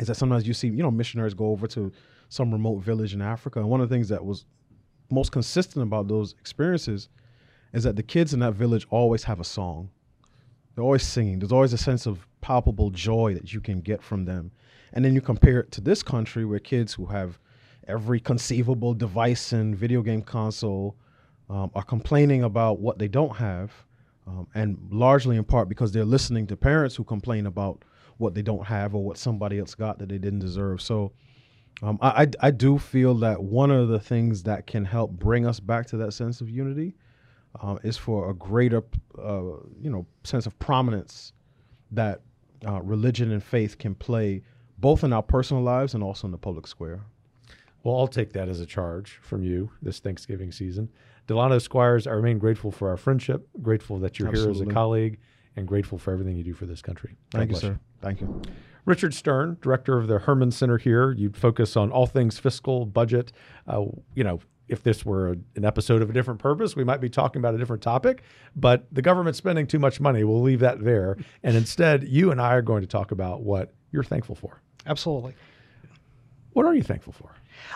[0.00, 1.92] is that sometimes you see, you know, missionaries go over to
[2.28, 4.46] some remote village in Africa, and one of the things that was
[5.10, 7.08] most consistent about those experiences
[7.72, 9.90] is that the kids in that village always have a song.
[10.74, 11.38] They're always singing.
[11.38, 14.50] There's always a sense of palpable joy that you can get from them.
[14.94, 17.38] And then you compare it to this country where kids who have
[17.88, 20.96] every conceivable device and video game console
[21.50, 23.72] um, are complaining about what they don't have,
[24.26, 27.84] um, and largely in part because they're listening to parents who complain about
[28.18, 30.80] what they don't have or what somebody else got that they didn't deserve.
[30.80, 31.12] So
[31.82, 35.46] um, I, I, I do feel that one of the things that can help bring
[35.46, 36.94] us back to that sense of unity
[37.60, 38.82] uh, is for a greater,
[39.18, 39.42] uh,
[39.80, 41.32] you know, sense of prominence
[41.90, 42.20] that
[42.66, 44.42] uh, religion and faith can play
[44.78, 47.00] both in our personal lives and also in the public square.
[47.82, 50.88] Well, I'll take that as a charge from you this Thanksgiving season.
[51.26, 55.18] Delano Squires, I remain grateful for our friendship, grateful that you're here as a colleague,
[55.56, 57.16] and grateful for everything you do for this country.
[57.30, 57.80] God Thank you, bless sir.
[58.00, 58.42] Thank you.
[58.84, 63.32] Richard Stern, director of the Hermann Center here, you'd focus on all things fiscal, budget.
[63.66, 63.84] Uh,
[64.14, 67.08] you know, if this were a, an episode of a different purpose, we might be
[67.08, 68.22] talking about a different topic.
[68.56, 70.24] But the government's spending too much money.
[70.24, 71.16] We'll leave that there.
[71.42, 74.60] And instead, you and I are going to talk about what you're thankful for.
[74.86, 75.34] Absolutely.
[76.54, 77.30] What are you thankful for?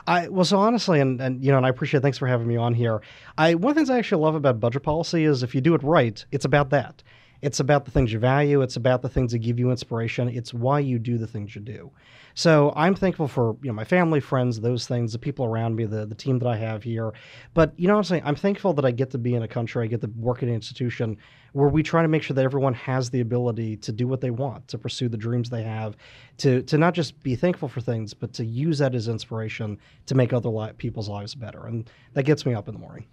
[0.06, 2.02] I well, so honestly, and and you know, and I appreciate.
[2.02, 3.00] Thanks for having me on here.
[3.38, 5.74] I one of the things I actually love about budget policy is if you do
[5.74, 7.02] it right, it's about that.
[7.42, 8.62] It's about the things you value.
[8.62, 10.28] It's about the things that give you inspiration.
[10.28, 11.90] It's why you do the things you do.
[12.34, 15.86] So I'm thankful for you know my family, friends, those things, the people around me,
[15.86, 17.12] the the team that I have here.
[17.54, 18.22] But you know what I'm saying?
[18.26, 20.48] I'm thankful that I get to be in a country, I get to work at
[20.50, 21.16] an institution
[21.52, 24.30] where we try to make sure that everyone has the ability to do what they
[24.30, 25.96] want, to pursue the dreams they have,
[26.36, 30.14] to to not just be thankful for things, but to use that as inspiration to
[30.14, 31.66] make other li- people's lives better.
[31.66, 33.06] And that gets me up in the morning.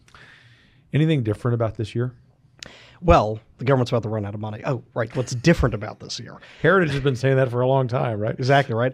[0.92, 2.14] Anything different about this year?
[3.04, 4.62] Well, the government's about to run out of money.
[4.66, 5.14] Oh, right.
[5.16, 6.38] What's different about this year?
[6.62, 8.34] Heritage has been saying that for a long time, right?
[8.38, 8.94] Exactly right.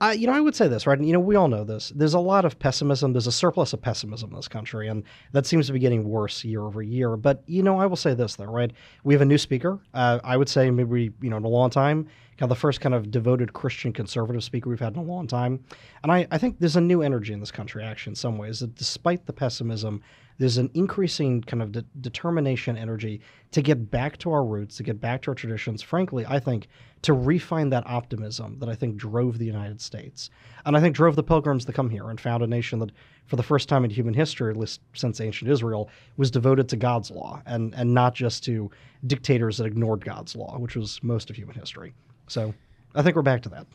[0.00, 0.98] Uh, you know, I would say this, right?
[0.98, 1.92] And, you know, we all know this.
[1.94, 3.12] There's a lot of pessimism.
[3.12, 6.42] There's a surplus of pessimism in this country, and that seems to be getting worse
[6.42, 7.18] year over year.
[7.18, 8.72] But, you know, I will say this, though, right?
[9.04, 9.78] We have a new speaker.
[9.92, 12.04] Uh, I would say maybe, you know, in a long time,
[12.38, 15.26] kind of the first kind of devoted Christian conservative speaker we've had in a long
[15.26, 15.62] time.
[16.02, 18.60] And I, I think there's a new energy in this country, actually, in some ways,
[18.60, 20.02] that despite the pessimism,
[20.40, 24.82] there's an increasing kind of de- determination energy to get back to our roots, to
[24.82, 25.82] get back to our traditions.
[25.82, 26.68] Frankly, I think
[27.02, 30.30] to refine that optimism that I think drove the United States.
[30.64, 32.90] And I think drove the pilgrims to come here and found a nation that,
[33.26, 36.76] for the first time in human history, at least since ancient Israel, was devoted to
[36.76, 38.70] God's law and, and not just to
[39.06, 41.92] dictators that ignored God's law, which was most of human history.
[42.28, 42.54] So
[42.94, 43.66] I think we're back to that.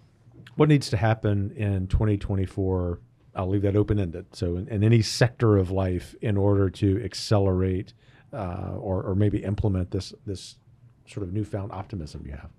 [0.56, 2.99] What needs to happen in 2024
[3.36, 4.26] I'll leave that open ended.
[4.34, 7.93] So, in, in, any sector of life, in order to accelerate
[8.34, 10.58] uh, or, or maybe implement this this
[11.08, 12.50] sort of newfound optimism you have.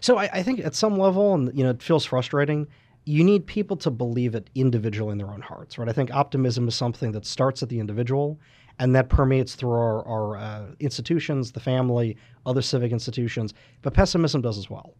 [0.00, 2.66] So, I, I, think at some level, and you know, it feels frustrating.
[3.04, 5.88] You need people to believe it individually in their own hearts, right?
[5.88, 8.40] I think optimism is something that starts at the individual,
[8.78, 13.54] and that permeates through our, our uh, institutions, the family, other civic institutions.
[13.82, 14.94] But pessimism does as well.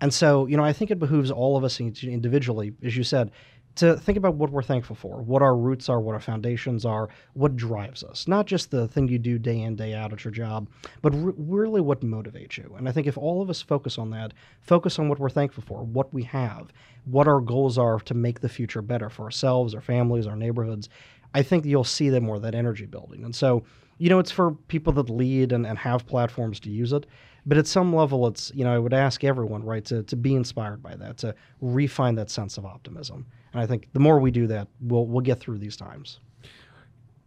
[0.00, 3.30] And so, you know, I think it behooves all of us individually, as you said,
[3.76, 7.08] to think about what we're thankful for, what our roots are, what our foundations are,
[7.34, 8.26] what drives us.
[8.26, 10.68] Not just the thing you do day in, day out at your job,
[11.02, 12.74] but re- really what motivates you.
[12.76, 15.62] And I think if all of us focus on that, focus on what we're thankful
[15.66, 16.72] for, what we have,
[17.04, 20.88] what our goals are to make the future better for ourselves, our families, our neighborhoods,
[21.34, 23.24] I think you'll see that more, that energy building.
[23.24, 23.64] And so,
[23.98, 27.06] you know, it's for people that lead and, and have platforms to use it.
[27.46, 30.34] But at some level, it's, you know, I would ask everyone, right, to, to be
[30.34, 33.26] inspired by that, to refine that sense of optimism.
[33.52, 36.18] And I think the more we do that, we'll, we'll get through these times.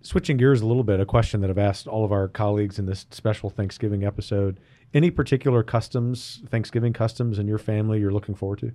[0.01, 2.85] Switching gears a little bit, a question that I've asked all of our colleagues in
[2.85, 4.59] this special Thanksgiving episode
[4.93, 8.71] any particular customs, Thanksgiving customs in your family you're looking forward to?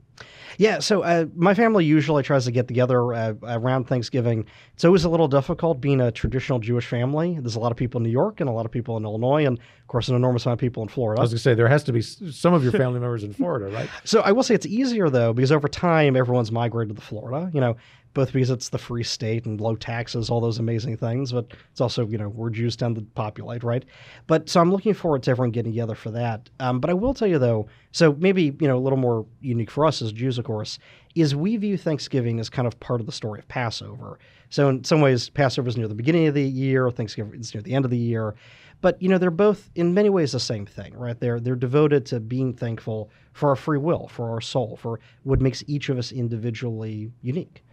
[0.59, 4.46] Yeah, so uh, my family usually tries to get together uh, around Thanksgiving.
[4.74, 7.37] It's always a little difficult being a traditional Jewish family.
[7.40, 9.44] There's a lot of people in New York and a lot of people in Illinois,
[9.44, 11.20] and of course, an enormous amount of people in Florida.
[11.20, 13.33] I was going to say there has to be some of your family members in
[13.33, 13.88] Florida, right?
[14.05, 17.50] So I will say it's easier though because over time everyone's migrated to Florida.
[17.55, 17.77] You know,
[18.14, 21.81] both because it's the free state and low taxes, all those amazing things, but it's
[21.81, 23.85] also, you know, we're Jews tend to populate, right?
[24.27, 26.48] But so I'm looking forward to everyone getting together for that.
[26.61, 29.70] Um, but I will tell you, though, so maybe, you know, a little more unique
[29.70, 30.79] for us as Jews, of course,
[31.14, 34.18] is we view Thanksgiving as kind of part of the story of Passover.
[34.50, 37.62] So in some ways, Passover is near the beginning of the year, Thanksgiving is near
[37.62, 38.35] the end of the year.
[38.81, 41.18] But you know, they're both in many ways the same thing, right?
[41.18, 45.40] They're they're devoted to being thankful for our free will, for our soul, for what
[45.40, 47.63] makes each of us individually unique.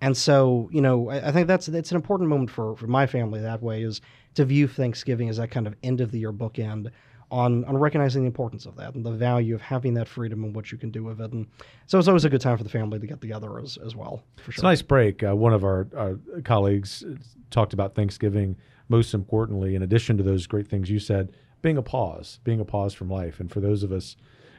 [0.00, 3.06] And so, you know, I, I, think that's that's an important moment for, for my
[3.06, 4.00] family that way is
[4.34, 6.90] to view Thanksgiving as that kind of end of the year bookend
[7.30, 10.54] on on recognizing the importance of that and the value of having that freedom and
[10.54, 11.32] what you can do with it.
[11.32, 11.46] And
[11.86, 14.22] so it's always a good time for the family to get together as, as well.
[14.36, 14.60] For sure.
[14.60, 15.22] It's a nice break.
[15.22, 17.04] Uh, one of our, our colleagues
[17.50, 18.56] talked about Thanksgiving
[18.88, 22.64] most importantly, in addition to those great things you said, being a pause, being a
[22.64, 23.40] pause from life.
[23.40, 24.16] And for those of us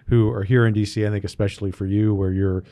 [0.07, 2.63] who are here in DC, I think especially for you, where you're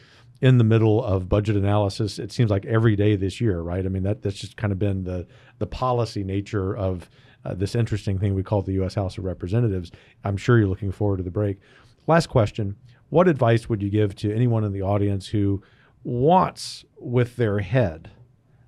[0.41, 2.19] in the middle of budget analysis.
[2.19, 3.85] It seems like every day this year, right?
[3.85, 5.27] I mean, that that's just kind of been the
[5.59, 7.09] the policy nature of
[7.45, 8.95] uh, this interesting thing we call the U.S.
[8.95, 9.91] House of Representatives.
[10.23, 11.59] I'm sure you're looking forward to the break.
[12.05, 12.75] Last question:
[13.09, 15.63] What advice would you give to anyone in the audience who
[16.03, 18.09] wants, with their head,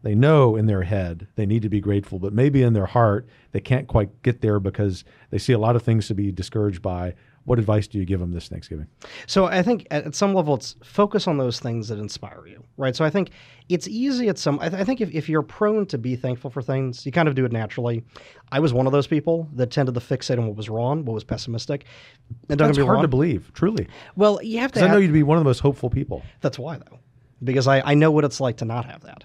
[0.02, 3.28] they know in their head they need to be grateful, but maybe in their heart
[3.52, 6.82] they can't quite get there because they see a lot of things to be discouraged
[6.82, 8.88] by what advice do you give them this Thanksgiving?
[9.26, 12.96] So I think at some level it's focus on those things that inspire you, right?
[12.96, 13.32] So I think
[13.70, 14.60] it's easy at some.
[14.60, 17.28] I, th- I think if, if you're prone to be thankful for things, you kind
[17.28, 18.04] of do it naturally.
[18.52, 21.14] I was one of those people that tended to fixate on what was wrong, what
[21.14, 21.86] was pessimistic.
[22.50, 23.02] And That's hard wrong.
[23.02, 23.88] to believe, truly.
[24.16, 24.84] Well, you have to.
[24.84, 26.24] I know you'd be one of the most hopeful people.
[26.42, 27.00] That's why, though,
[27.44, 29.24] because I, I know what it's like to not have that.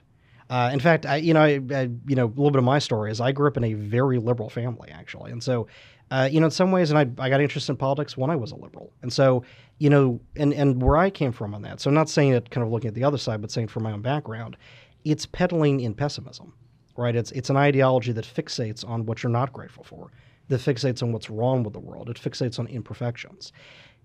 [0.51, 2.79] Uh, in fact, I, you know, I, I, you know, a little bit of my
[2.79, 5.67] story is I grew up in a very liberal family, actually, and so,
[6.11, 8.37] uh, you know, in some ways, and I, I got interested in politics when I
[8.37, 9.43] was a liberal, and so,
[9.79, 11.81] you know, and and where I came from on that.
[11.81, 13.85] So, I'm not saying it, kind of looking at the other side, but saying from
[13.85, 14.57] my own background,
[15.05, 16.53] it's peddling in pessimism,
[16.97, 17.17] right?
[17.17, 20.11] It's it's an ideology that fixates on what you're not grateful for,
[20.49, 23.53] that fixates on what's wrong with the world, it fixates on imperfections.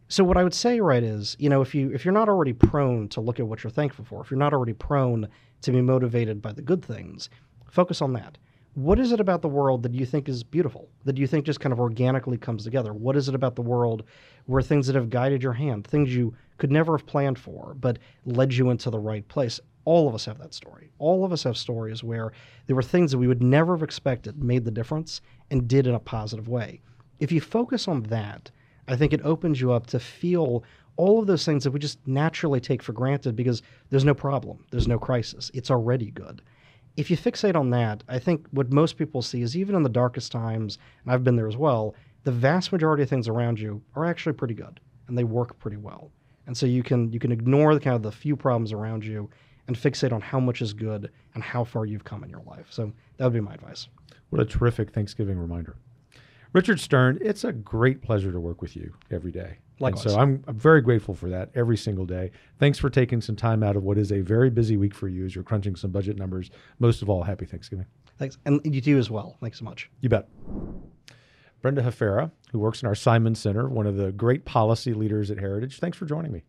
[0.07, 2.53] So what I would say, right, is you know if you if you're not already
[2.53, 5.27] prone to look at what you're thankful for, if you're not already prone
[5.61, 7.29] to be motivated by the good things,
[7.69, 8.37] focus on that.
[8.79, 10.87] What is it about the world that you think is beautiful?
[11.03, 12.93] That you think just kind of organically comes together?
[12.93, 14.03] What is it about the world
[14.45, 17.99] where things that have guided your hand, things you could never have planned for, but
[18.23, 19.59] led you into the right place?
[19.83, 20.91] All of us have that story.
[20.97, 22.31] All of us have stories where
[22.67, 25.19] there were things that we would never have expected made the difference
[25.51, 26.79] and did in a positive way.
[27.19, 28.49] If you focus on that,
[28.87, 30.63] I think it opens you up to feel
[30.95, 34.63] all of those things that we just naturally take for granted because there's no problem,
[34.71, 36.41] there's no crisis, it's already good.
[36.99, 39.89] If you fixate on that, I think what most people see is even in the
[39.89, 43.81] darkest times, and I've been there as well, the vast majority of things around you
[43.95, 46.11] are actually pretty good and they work pretty well.
[46.45, 49.29] And so you can you can ignore the kind of the few problems around you
[49.67, 52.67] and fixate on how much is good and how far you've come in your life.
[52.69, 53.87] So that would be my advice.
[54.29, 55.77] What a terrific Thanksgiving reminder.
[56.53, 59.57] Richard Stern, it's a great pleasure to work with you every day.
[59.79, 60.05] Likewise.
[60.05, 62.31] And so I'm, I'm very grateful for that every single day.
[62.57, 65.25] Thanks for taking some time out of what is a very busy week for you
[65.25, 66.49] as you're crunching some budget numbers.
[66.79, 67.85] Most of all, happy Thanksgiving.
[68.17, 68.37] Thanks.
[68.45, 69.37] And you too as well.
[69.39, 69.89] Thanks so much.
[70.01, 70.27] You bet.
[71.61, 75.39] Brenda Hafera, who works in our Simon Center, one of the great policy leaders at
[75.39, 75.79] Heritage.
[75.79, 76.43] Thanks for joining me.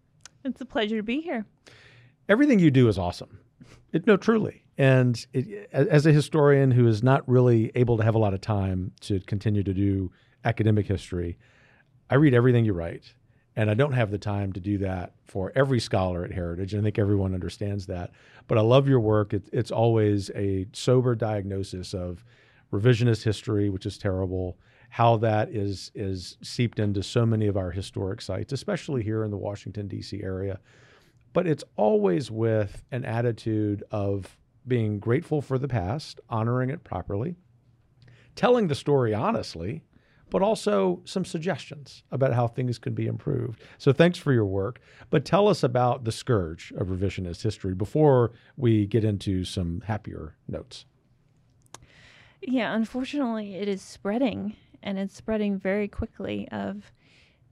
[0.44, 1.46] It's a pleasure to be here.
[2.28, 3.40] Everything you do is awesome.
[3.92, 4.64] It, no, truly.
[4.78, 8.40] And it, as a historian who is not really able to have a lot of
[8.40, 10.10] time to continue to do
[10.44, 11.38] academic history,
[12.08, 13.14] I read everything you write.
[13.56, 16.72] And I don't have the time to do that for every scholar at Heritage.
[16.72, 18.12] And I think everyone understands that.
[18.46, 19.34] But I love your work.
[19.34, 22.24] It, it's always a sober diagnosis of
[22.72, 24.56] revisionist history, which is terrible,
[24.88, 29.30] how that is, is seeped into so many of our historic sites, especially here in
[29.30, 30.22] the Washington, D.C.
[30.22, 30.60] area.
[31.32, 37.36] But it's always with an attitude of being grateful for the past, honoring it properly,
[38.34, 39.82] telling the story honestly,
[40.30, 43.60] but also some suggestions about how things could be improved.
[43.78, 44.80] So thanks for your work.
[45.10, 50.36] But tell us about the scourge of revisionist history before we get into some happier
[50.48, 50.84] notes.
[52.42, 56.92] Yeah, unfortunately, it is spreading and it's spreading very quickly of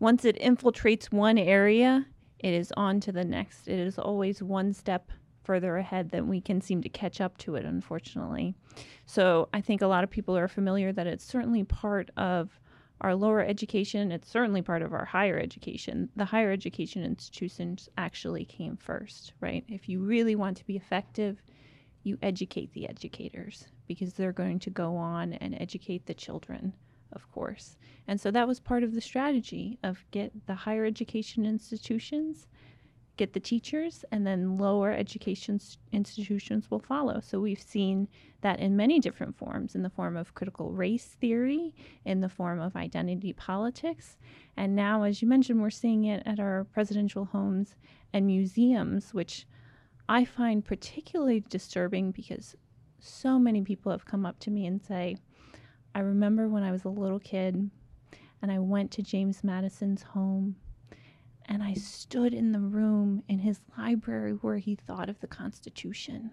[0.00, 2.06] once it infiltrates one area,
[2.38, 3.68] it is on to the next.
[3.68, 5.10] It is always one step
[5.42, 8.54] further ahead than we can seem to catch up to it, unfortunately.
[9.06, 12.60] So I think a lot of people are familiar that it's certainly part of
[13.00, 14.12] our lower education.
[14.12, 16.10] It's certainly part of our higher education.
[16.16, 19.64] The higher education institutions actually came first, right?
[19.68, 21.40] If you really want to be effective,
[22.02, 26.74] you educate the educators because they're going to go on and educate the children,
[27.12, 27.76] of course.
[28.06, 32.46] And so that was part of the strategy of get the higher education institutions
[33.18, 35.60] get the teachers, and then lower education
[35.92, 37.20] institutions will follow.
[37.20, 38.08] So we've seen
[38.40, 41.74] that in many different forms in the form of critical race theory,
[42.06, 44.16] in the form of identity politics.
[44.56, 47.74] And now, as you mentioned, we're seeing it at our presidential homes
[48.14, 49.46] and museums, which
[50.08, 52.54] I find particularly disturbing because
[53.00, 55.16] so many people have come up to me and say,
[55.94, 57.70] I remember when I was a little kid
[58.40, 60.56] and I went to James Madison's home
[61.46, 66.32] and I stood in the room in his library where he thought of the Constitution.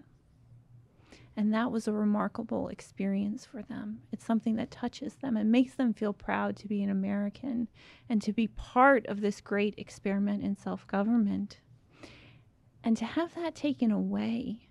[1.36, 4.00] And that was a remarkable experience for them.
[4.10, 7.68] It's something that touches them and makes them feel proud to be an American
[8.08, 11.60] and to be part of this great experiment in self government.
[12.82, 14.68] And to have that taken away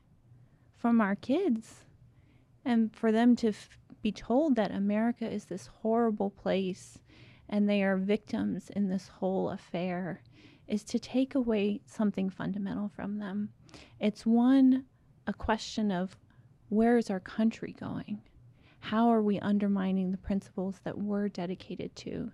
[0.76, 1.86] from our kids
[2.64, 7.00] and for them to f- be told that America is this horrible place
[7.50, 10.22] and they are victims in this whole affair
[10.68, 13.50] is to take away something fundamental from them.
[14.00, 14.86] It's one,
[15.26, 16.16] a question of
[16.70, 18.22] where is our country going?
[18.80, 22.32] How are we undermining the principles that we're dedicated to?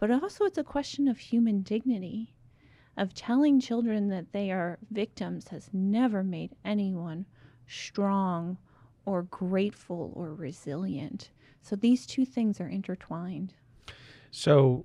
[0.00, 2.34] But also, it's a question of human dignity,
[2.96, 7.24] of telling children that they are victims has never made anyone
[7.68, 8.58] strong
[9.06, 11.30] or grateful or resilient.
[11.62, 13.54] So these two things are intertwined.
[14.30, 14.84] So,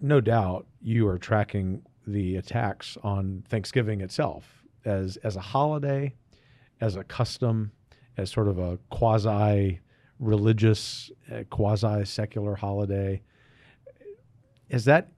[0.00, 6.14] no doubt you are tracking the attacks on Thanksgiving itself as as a holiday,
[6.80, 7.72] as a custom,
[8.16, 9.80] as sort of a quasi
[10.18, 13.22] religious, uh, quasi secular holiday.
[14.68, 15.12] Is that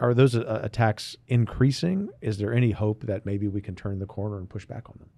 [0.00, 2.08] are those uh, attacks increasing?
[2.20, 4.96] Is there any hope that maybe we can turn the corner and push back on
[4.98, 5.08] them?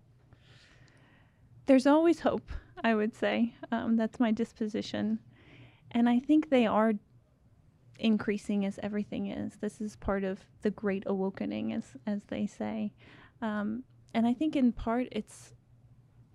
[1.69, 2.51] there's always hope,
[2.83, 3.55] I would say.
[3.71, 5.19] Um, that's my disposition.
[5.91, 6.93] And I think they are
[7.99, 9.57] increasing as everything is.
[9.61, 12.93] This is part of the great awakening, as, as they say.
[13.43, 15.55] Um, and I think in part it's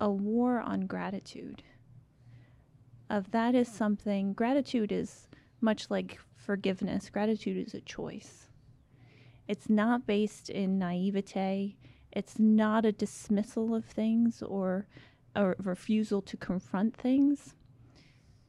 [0.00, 1.62] a war on gratitude.
[3.10, 5.28] Of that is something, gratitude is
[5.60, 8.48] much like forgiveness, gratitude is a choice.
[9.46, 11.76] It's not based in naivete.
[12.12, 14.86] It's not a dismissal of things or
[15.34, 17.54] a refusal to confront things.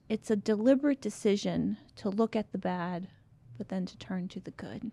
[0.07, 3.07] It's a deliberate decision to look at the bad,
[3.57, 4.91] but then to turn to the good.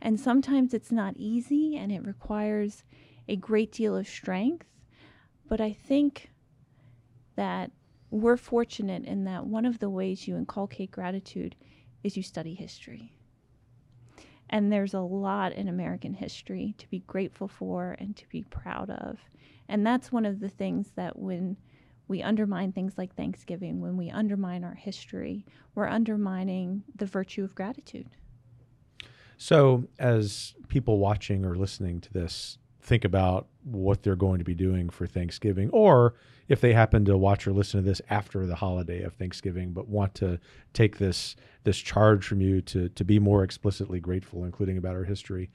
[0.00, 2.84] And sometimes it's not easy and it requires
[3.28, 4.66] a great deal of strength.
[5.48, 6.30] But I think
[7.36, 7.70] that
[8.10, 11.56] we're fortunate in that one of the ways you inculcate gratitude
[12.02, 13.12] is you study history.
[14.50, 18.88] And there's a lot in American history to be grateful for and to be proud
[18.88, 19.18] of.
[19.68, 21.56] And that's one of the things that when
[22.08, 25.44] we undermine things like Thanksgiving, when we undermine our history,
[25.74, 28.08] we're undermining the virtue of gratitude.
[29.36, 34.54] So, as people watching or listening to this think about what they're going to be
[34.54, 36.14] doing for Thanksgiving, or
[36.48, 39.86] if they happen to watch or listen to this after the holiday of Thanksgiving, but
[39.86, 40.40] want to
[40.72, 45.04] take this this charge from you to to be more explicitly grateful, including about our
[45.04, 45.50] history,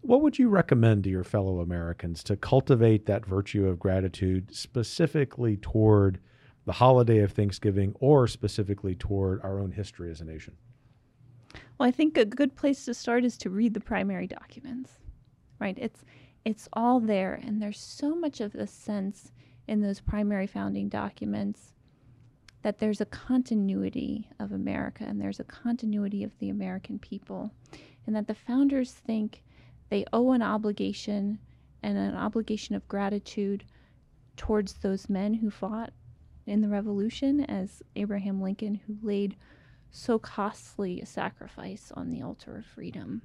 [0.00, 5.56] what would you recommend to your fellow Americans to cultivate that virtue of gratitude specifically
[5.56, 6.20] toward
[6.64, 10.56] the holiday of Thanksgiving or specifically toward our own history as a nation?
[11.78, 14.92] Well, I think a good place to start is to read the primary documents.
[15.58, 15.76] Right?
[15.80, 16.04] It's
[16.44, 19.32] it's all there and there's so much of a sense
[19.66, 21.74] in those primary founding documents
[22.62, 27.52] that there's a continuity of America and there's a continuity of the American people
[28.06, 29.42] and that the founders think
[29.90, 31.38] they owe an obligation
[31.82, 33.64] and an obligation of gratitude
[34.36, 35.92] towards those men who fought
[36.46, 39.36] in the revolution, as Abraham Lincoln, who laid
[39.90, 43.22] so costly a sacrifice on the altar of freedom.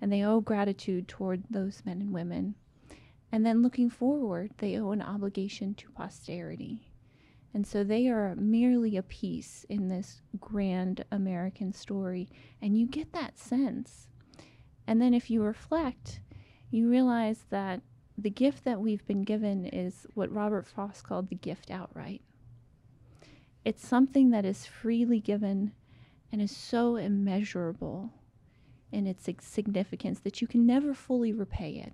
[0.00, 2.54] And they owe gratitude toward those men and women.
[3.32, 6.92] And then looking forward, they owe an obligation to posterity.
[7.52, 12.28] And so they are merely a piece in this grand American story.
[12.62, 14.06] And you get that sense
[14.88, 16.20] and then if you reflect,
[16.70, 17.82] you realize that
[18.16, 22.22] the gift that we've been given is what Robert Frost called the gift outright.
[23.66, 25.72] It's something that is freely given
[26.32, 28.14] and is so immeasurable
[28.90, 31.92] in its significance that you can never fully repay it.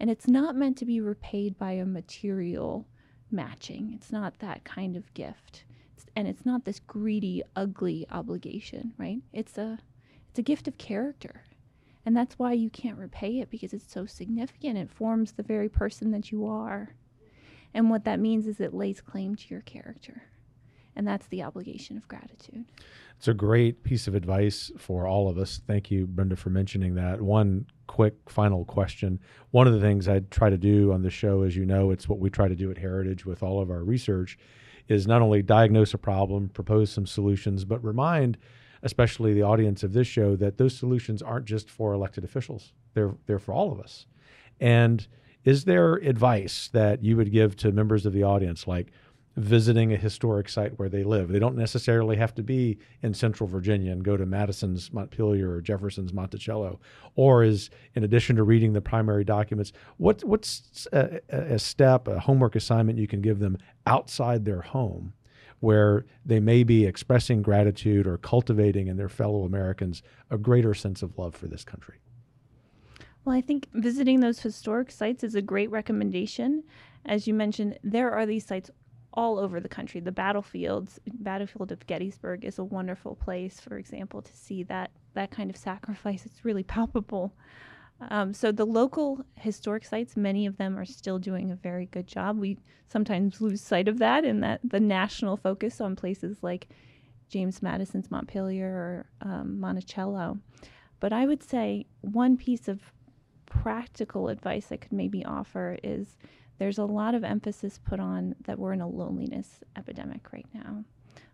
[0.00, 2.88] And it's not meant to be repaid by a material
[3.30, 3.92] matching.
[3.94, 5.64] It's not that kind of gift.
[5.94, 9.18] It's, and it's not this greedy, ugly obligation, right?
[9.30, 9.78] It's a
[10.30, 11.42] it's a gift of character.
[12.10, 14.76] And that's why you can't repay it because it's so significant.
[14.76, 16.96] It forms the very person that you are.
[17.72, 20.24] And what that means is it lays claim to your character.
[20.96, 22.64] And that's the obligation of gratitude.
[23.16, 25.60] It's a great piece of advice for all of us.
[25.68, 27.20] Thank you, Brenda, for mentioning that.
[27.22, 29.20] One quick final question.
[29.52, 32.08] One of the things I try to do on the show, as you know, it's
[32.08, 34.36] what we try to do at Heritage with all of our research,
[34.88, 38.36] is not only diagnose a problem, propose some solutions, but remind
[38.82, 42.72] especially the audience of this show, that those solutions aren't just for elected officials.
[42.94, 44.06] They're they're for all of us.
[44.60, 45.06] And
[45.44, 48.92] is there advice that you would give to members of the audience, like
[49.36, 51.28] visiting a historic site where they live?
[51.28, 55.62] They don't necessarily have to be in Central Virginia and go to Madison's Montpelier or
[55.62, 56.78] Jefferson's Monticello.
[57.14, 62.06] Or is in addition to reading the primary documents, what what's uh, a, a step,
[62.06, 63.56] a homework assignment you can give them
[63.86, 65.14] outside their home
[65.60, 71.02] where they may be expressing gratitude or cultivating in their fellow Americans a greater sense
[71.02, 71.96] of love for this country.
[73.24, 76.64] Well, I think visiting those historic sites is a great recommendation.
[77.04, 78.70] As you mentioned, there are these sites
[79.12, 80.00] all over the country.
[80.00, 85.30] The battlefields, battlefield of Gettysburg is a wonderful place, for example, to see that that
[85.30, 86.24] kind of sacrifice.
[86.24, 87.34] It's really palpable.
[88.08, 92.06] Um, so the local historic sites, many of them are still doing a very good
[92.06, 92.38] job.
[92.38, 96.68] We sometimes lose sight of that in that the national focus on places like
[97.28, 100.38] James Madison's Montpelier or um, Monticello.
[100.98, 102.80] But I would say one piece of
[103.46, 106.16] practical advice I could maybe offer is
[106.58, 110.84] there's a lot of emphasis put on that we're in a loneliness epidemic right now.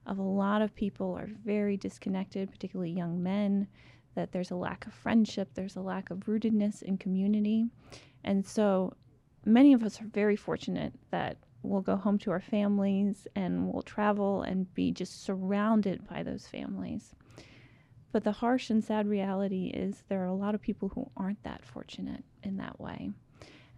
[0.07, 3.67] Of a lot of people are very disconnected, particularly young men
[4.17, 7.67] that there's a lack of friendship, there's a lack of rootedness in community.
[8.25, 8.95] And so
[9.45, 13.83] many of us are very fortunate that we'll go home to our families and we'll
[13.83, 17.14] travel and be just surrounded by those families.
[18.12, 21.43] But the harsh and sad reality is there are a lot of people who aren't
[21.45, 23.11] that fortunate in that way.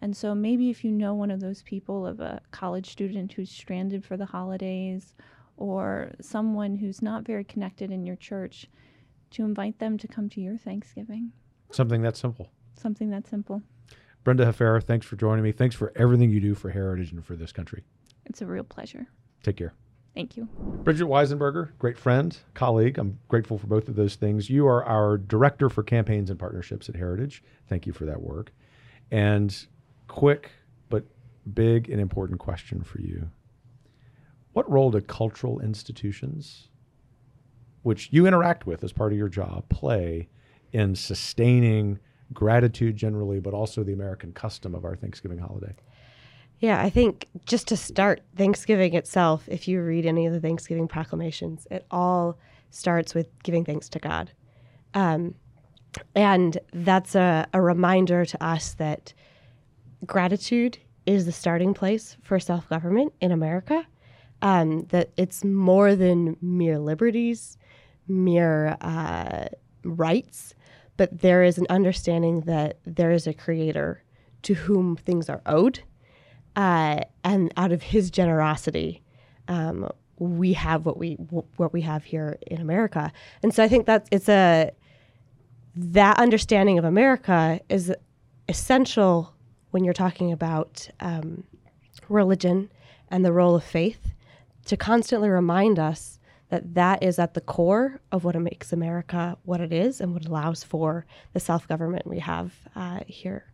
[0.00, 3.50] And so maybe if you know one of those people of a college student who's
[3.50, 5.14] stranded for the holidays
[5.56, 8.68] or someone who's not very connected in your church,
[9.30, 11.32] to invite them to come to your Thanksgiving.
[11.70, 12.50] Something that simple.
[12.78, 13.62] Something that simple.
[14.24, 15.52] Brenda Hafera, thanks for joining me.
[15.52, 17.84] Thanks for everything you do for Heritage and for this country.
[18.26, 19.06] It's a real pleasure.
[19.42, 19.72] Take care.
[20.14, 20.46] Thank you.
[20.84, 22.98] Bridget Weisenberger, great friend, colleague.
[22.98, 24.50] I'm grateful for both of those things.
[24.50, 27.42] You are our director for campaigns and partnerships at Heritage.
[27.68, 28.52] Thank you for that work.
[29.10, 29.54] And
[30.08, 30.50] quick
[30.88, 31.04] but
[31.54, 33.30] big and important question for you
[34.52, 36.68] What role do cultural institutions,
[37.88, 40.28] which you interact with as part of your job, play
[40.72, 41.98] in sustaining
[42.34, 45.74] gratitude generally, but also the American custom of our Thanksgiving holiday?
[46.58, 50.86] Yeah, I think just to start, Thanksgiving itself, if you read any of the Thanksgiving
[50.86, 54.32] proclamations, it all starts with giving thanks to God.
[54.92, 55.34] Um,
[56.14, 59.14] and that's a, a reminder to us that
[60.04, 60.76] gratitude
[61.06, 63.86] is the starting place for self government in America.
[64.42, 67.57] Um, that it's more than mere liberties,
[68.08, 69.46] mere uh,
[69.84, 70.54] rights,
[70.96, 74.02] but there is an understanding that there is a creator
[74.42, 75.80] to whom things are owed
[76.58, 79.00] uh, and out of his generosity,
[79.46, 79.88] um,
[80.18, 81.14] we have what we
[81.56, 83.12] what we have here in America.
[83.44, 84.72] And so I think that it's a
[85.76, 87.94] that understanding of America is
[88.48, 89.32] essential
[89.70, 91.44] when you're talking about um,
[92.08, 92.72] religion
[93.08, 94.14] and the role of faith
[94.64, 96.17] to constantly remind us
[96.50, 100.26] that that is at the core of what makes America what it is and what
[100.26, 103.44] allows for the self government we have uh, here.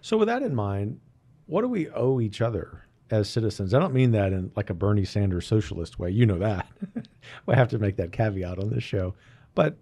[0.00, 1.00] So, with that in mind,
[1.46, 3.74] what do we owe each other as citizens?
[3.74, 6.10] I don't mean that in like a Bernie Sanders socialist way.
[6.10, 6.66] You know that.
[7.46, 9.14] we have to make that caveat on this show.
[9.54, 9.76] But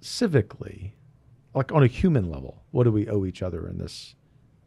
[0.00, 0.92] civically,
[1.54, 4.14] like on a human level, what do we owe each other in this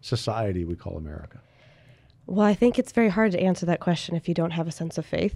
[0.02, 1.42] society we call America?
[2.26, 4.72] Well, I think it's very hard to answer that question if you don't have a
[4.72, 5.36] sense of faith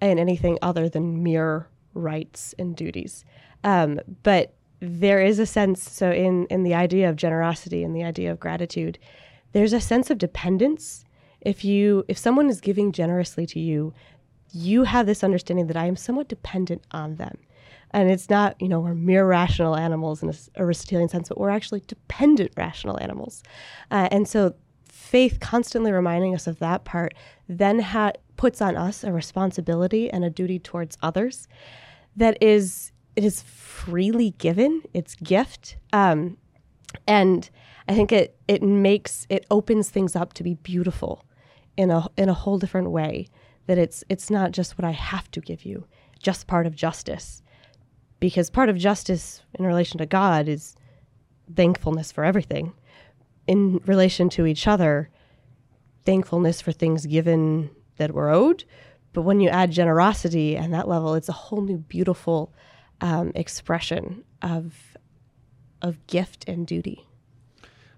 [0.00, 3.24] in anything other than mere rights and duties.
[3.64, 8.04] Um, but there is a sense, so in, in the idea of generosity and the
[8.04, 8.98] idea of gratitude,
[9.52, 11.04] there's a sense of dependence.
[11.40, 13.94] If you if someone is giving generously to you,
[14.52, 17.38] you have this understanding that I am somewhat dependent on them.
[17.90, 21.50] And it's not, you know, we're mere rational animals in a Aristotelian sense, but we're
[21.50, 23.42] actually dependent rational animals.
[23.90, 24.54] Uh, and so
[24.88, 27.14] faith constantly reminding us of that part
[27.48, 31.46] then ha- puts on us a responsibility and a duty towards others
[32.16, 36.38] that is it is freely given it's gift um,
[37.06, 37.50] and
[37.88, 41.24] I think it it makes it opens things up to be beautiful
[41.76, 43.28] in a in a whole different way.
[43.66, 45.86] That it's it's not just what I have to give you,
[46.18, 47.42] just part of justice,
[48.20, 50.76] because part of justice in relation to God is
[51.54, 52.72] thankfulness for everything.
[53.46, 55.08] In relation to each other,
[56.04, 58.64] thankfulness for things given that were owed.
[59.12, 62.52] But when you add generosity and that level, it's a whole new beautiful
[63.00, 64.74] um, expression of
[65.80, 67.04] of gift and duty.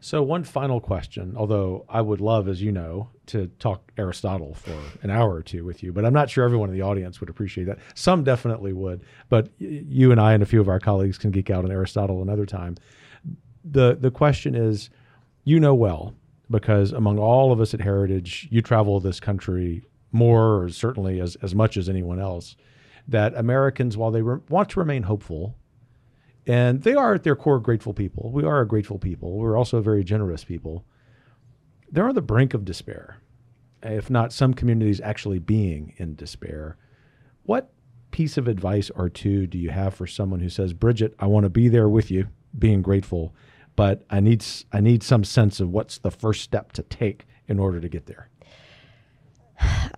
[0.03, 4.74] So, one final question, although I would love, as you know, to talk Aristotle for
[5.03, 7.28] an hour or two with you, but I'm not sure everyone in the audience would
[7.28, 7.78] appreciate that.
[7.94, 11.51] Some definitely would, but you and I and a few of our colleagues can geek
[11.51, 12.76] out on Aristotle another time.
[13.62, 14.88] The, the question is
[15.44, 16.14] you know well,
[16.51, 19.82] because among all of us at Heritage, you travel this country
[20.12, 22.56] more, or certainly as, as much as anyone else,
[23.06, 25.56] that Americans, while they re- want to remain hopeful,
[26.46, 28.30] and they are at their core grateful people.
[28.32, 29.36] We are a grateful people.
[29.36, 30.84] We're also a very generous people.
[31.90, 33.18] They're on the brink of despair,
[33.82, 36.76] if not some communities actually being in despair.
[37.42, 37.72] What
[38.11, 41.44] piece of advice or two do you have for someone who says, Bridget, I want
[41.44, 43.34] to be there with you, being grateful,
[43.76, 47.58] but I need, I need some sense of what's the first step to take in
[47.58, 48.28] order to get there?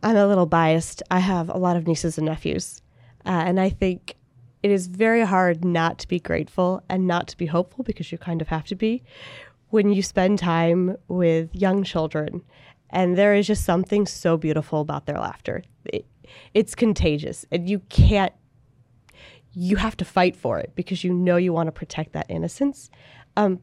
[0.03, 1.03] I'm a little biased.
[1.11, 2.83] I have a lot of nieces and nephews.
[3.25, 4.17] Uh, and I think
[4.63, 8.19] it is very hard not to be grateful and not to be hopeful because you
[8.19, 9.03] kind of have to be
[9.71, 12.43] when you spend time with young children.
[12.91, 15.63] And there is just something so beautiful about their laughter.
[15.87, 16.07] It,
[16.53, 18.33] it's contagious, and you can't,
[19.53, 22.91] you have to fight for it because you know you want to protect that innocence.
[23.37, 23.61] Um,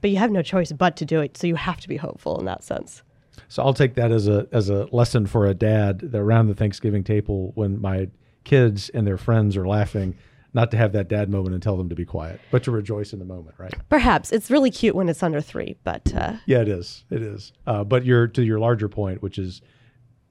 [0.00, 1.36] but you have no choice but to do it.
[1.36, 3.02] So you have to be hopeful in that sense.
[3.50, 7.02] So I'll take that as a as a lesson for a dad around the Thanksgiving
[7.02, 8.08] table when my
[8.44, 10.16] kids and their friends are laughing
[10.52, 13.12] not to have that dad moment and tell them to be quiet, but to rejoice
[13.12, 13.74] in the moment, right?
[13.88, 16.34] Perhaps it's really cute when it's under three, but uh...
[16.46, 17.04] yeah, it is.
[17.10, 17.52] It is.
[17.66, 19.62] Uh, but you're to your larger point, which is,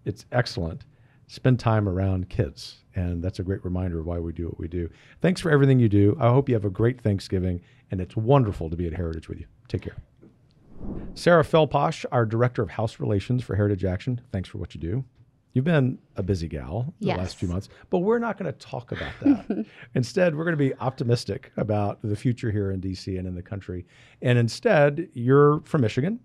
[0.06, 0.84] it's excellent.
[1.28, 4.68] Spend time around kids, and that's a great reminder of why we do what we
[4.68, 4.90] do.
[5.22, 6.18] Thanks for everything you do.
[6.20, 7.62] I hope you have a great Thanksgiving,
[7.92, 9.46] and it's wonderful to be at Heritage with you.
[9.68, 9.96] Take care.
[11.14, 15.04] Sarah Feldpausch, our Director of House Relations for Heritage Action, thanks for what you do.
[15.54, 18.92] You've been a busy gal the last few months, but we're not going to talk
[18.92, 19.66] about that.
[19.96, 23.42] instead, we're going to be optimistic about the future here in DC and in the
[23.42, 23.86] country.
[24.22, 26.20] And instead, you're from Michigan,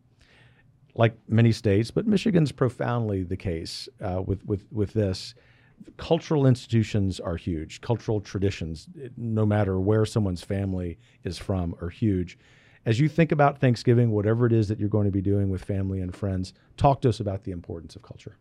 [0.95, 5.35] like many states, but Michigan's profoundly the case uh, with, with, with this.
[5.97, 7.81] Cultural institutions are huge.
[7.81, 12.39] Cultural traditions, no matter where someone's family is from, are huge.
[12.87, 15.65] As you think about Thanksgiving, whatever it is that you're going to be doing with
[15.65, 18.37] family and friends, talk to us about the importance of culture.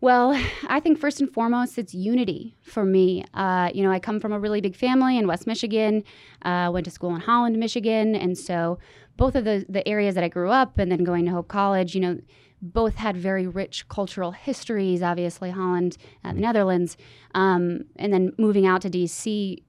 [0.00, 3.24] Well, I think first and foremost, it's unity for me.
[3.34, 6.04] Uh, you know, I come from a really big family in West Michigan,
[6.42, 8.14] uh, went to school in Holland, Michigan.
[8.14, 8.78] And so
[9.16, 11.96] both of the, the areas that I grew up and then going to Hope College,
[11.96, 12.18] you know,
[12.62, 16.96] both had very rich cultural histories, obviously, Holland, uh, the Netherlands.
[17.34, 19.62] Um, and then moving out to DC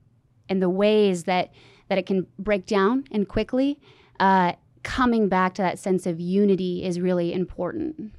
[0.47, 1.51] and the ways that,
[1.89, 3.79] that it can break down and quickly,
[4.19, 8.13] uh, coming back to that sense of unity is really important.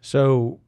[0.00, 0.60] So,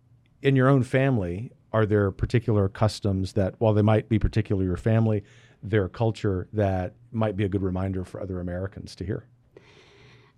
[0.43, 4.67] in your own family, are there particular customs that, while they might be particular to
[4.67, 5.23] your family,
[5.63, 9.27] their culture that might be a good reminder for other Americans to hear?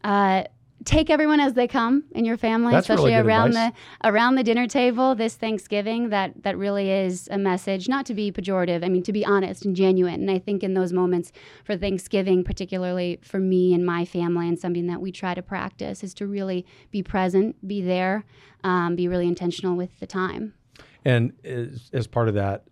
[0.04, 0.44] uh,
[0.84, 3.72] take everyone as they come in your family, That's especially good around advice.
[4.02, 6.10] the around the dinner table this Thanksgiving.
[6.10, 8.84] That that really is a message, not to be pejorative.
[8.84, 10.14] I mean, to be honest and genuine.
[10.14, 11.32] And I think in those moments
[11.64, 16.02] for Thanksgiving, particularly for me and my family, and something that we try to practice
[16.02, 18.24] is to really be present, be there,
[18.64, 20.54] um, be really intentional with the time.
[21.04, 22.64] And as, as part of that,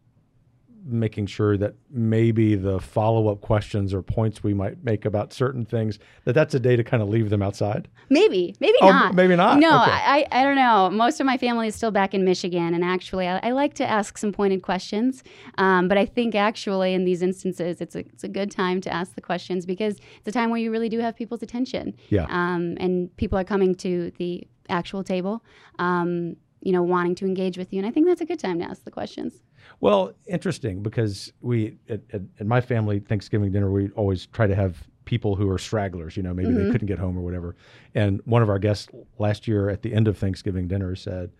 [0.84, 5.98] making sure that maybe the follow-up questions or points we might make about certain things
[6.24, 9.14] that that's a day to kind of leave them outside Maybe, maybe Oh, not.
[9.14, 9.60] maybe not.
[9.60, 9.90] No, Okay.
[9.92, 10.90] I, I don't know.
[10.90, 13.86] Most of my family is still back in Michigan, and actually, I, I like to
[13.88, 15.22] ask some pointed questions.
[15.58, 18.92] Um, but I think actually, in these instances, it's a it's a good time to
[18.92, 21.94] ask the questions because it's a time where you really do have people's attention.
[22.08, 22.24] Yeah.
[22.30, 25.44] Um, and people are coming to the actual table,
[25.78, 28.58] um, you know, wanting to engage with you, and I think that's a good time
[28.58, 29.34] to ask the questions.
[29.80, 34.54] Well, interesting because we at, at, at my family Thanksgiving dinner we always try to
[34.54, 36.16] have people who are stragglers.
[36.16, 37.56] You know, maybe they couldn't get home or whatever.
[37.94, 41.32] And one of our guests last year at the end of Thanksgiving dinner said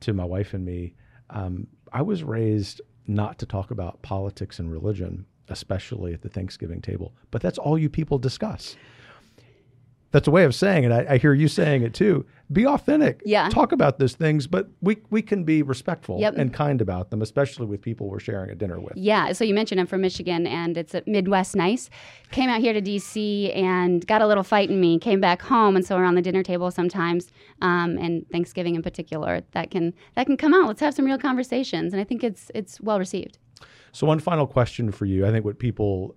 [0.00, 0.94] to my wife and me,
[1.30, 6.82] um, "I was raised not to talk about politics and religion, especially at the Thanksgiving
[6.82, 8.76] table, but that's all you people discuss."
[10.12, 10.92] That's a way of saying it.
[10.92, 12.24] I, I hear you saying it too.
[12.52, 13.20] Be authentic.
[13.24, 13.48] Yeah.
[13.48, 16.36] Talk about those things, but we we can be respectful Yep.
[16.36, 18.92] and kind about them, especially with people we're sharing a dinner with.
[18.96, 21.90] Yeah, so you mentioned I'm from Michigan and it's a Midwest nice.
[22.30, 24.98] Came out here to DC and got a little fight in me.
[25.00, 29.42] Came back home and so around the dinner table sometimes, um, and Thanksgiving in particular,
[29.52, 30.68] that can that can come out.
[30.68, 33.38] Let's have some real conversations, and I think it's it's well received.
[33.90, 35.26] So, one final question for you.
[35.26, 36.14] I think what people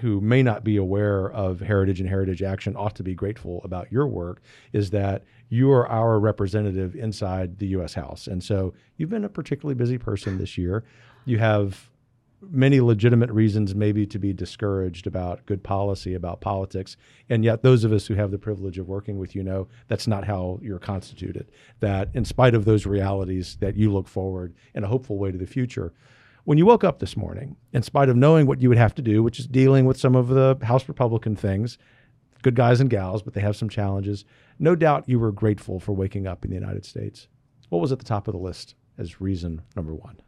[0.00, 3.90] who may not be aware of Heritage and Heritage Action ought to be grateful about
[3.92, 4.40] your work
[4.72, 7.94] is that you are our representative inside the U.S.
[7.94, 8.26] House.
[8.26, 10.84] And so, you've been a particularly busy person this year.
[11.24, 11.90] You have
[12.40, 16.96] many legitimate reasons maybe to be discouraged about good policy about politics
[17.28, 20.06] and yet those of us who have the privilege of working with you know that's
[20.06, 24.84] not how you're constituted that in spite of those realities that you look forward in
[24.84, 25.92] a hopeful way to the future
[26.48, 29.02] when you woke up this morning, in spite of knowing what you would have to
[29.02, 31.76] do, which is dealing with some of the House Republican things,
[32.40, 34.24] good guys and gals, but they have some challenges,
[34.58, 37.28] no doubt you were grateful for waking up in the United States.
[37.68, 40.22] What was at the top of the list as reason number one?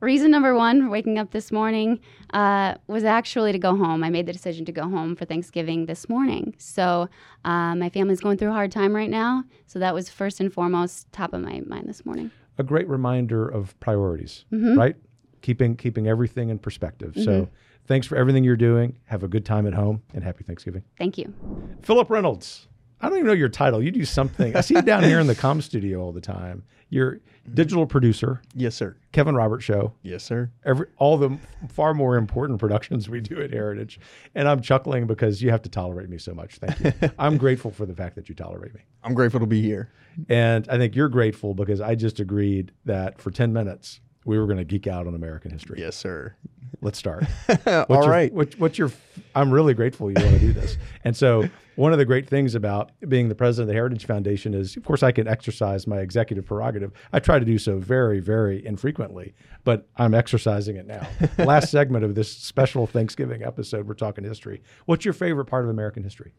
[0.00, 2.00] Reason number one for waking up this morning
[2.32, 4.02] uh, was actually to go home.
[4.02, 6.54] I made the decision to go home for Thanksgiving this morning.
[6.56, 7.06] So
[7.44, 9.44] uh, my family's going through a hard time right now.
[9.66, 12.30] So that was first and foremost top of my mind this morning.
[12.60, 14.78] A great reminder of priorities, mm-hmm.
[14.78, 14.96] right?
[15.40, 17.14] Keeping keeping everything in perspective.
[17.14, 17.54] So mm-hmm.
[17.86, 18.98] thanks for everything you're doing.
[19.06, 20.84] Have a good time at home and happy Thanksgiving.
[20.98, 21.32] Thank you.
[21.80, 22.68] Philip Reynolds.
[23.00, 23.82] I don't even know your title.
[23.82, 24.54] You do something.
[24.56, 26.64] I see you down here in the com studio all the time.
[26.90, 27.20] You're
[27.54, 28.96] digital producer, Yes, sir.
[29.12, 29.92] Kevin Roberts show.
[30.02, 30.50] Yes, sir.
[30.64, 31.38] every all the
[31.68, 34.00] far more important productions we do at Heritage.
[34.34, 36.56] And I'm chuckling because you have to tolerate me so much.
[36.56, 37.10] Thank you.
[37.18, 38.80] I'm grateful for the fact that you tolerate me.
[39.04, 39.92] I'm grateful to be here.
[40.28, 44.46] And I think you're grateful because I just agreed that for 10 minutes we were
[44.46, 45.80] going to geek out on American history.
[45.80, 46.34] Yes, sir.
[46.82, 47.24] Let's start.
[47.66, 48.32] All your, right.
[48.32, 48.90] What, what's your?
[49.34, 50.76] I'm really grateful you want to do this.
[51.02, 54.52] And so, one of the great things about being the president of the Heritage Foundation
[54.52, 56.92] is, of course, I can exercise my executive prerogative.
[57.14, 61.06] I try to do so very, very infrequently, but I'm exercising it now.
[61.44, 64.62] Last segment of this special Thanksgiving episode, we're talking history.
[64.84, 66.34] What's your favorite part of American history?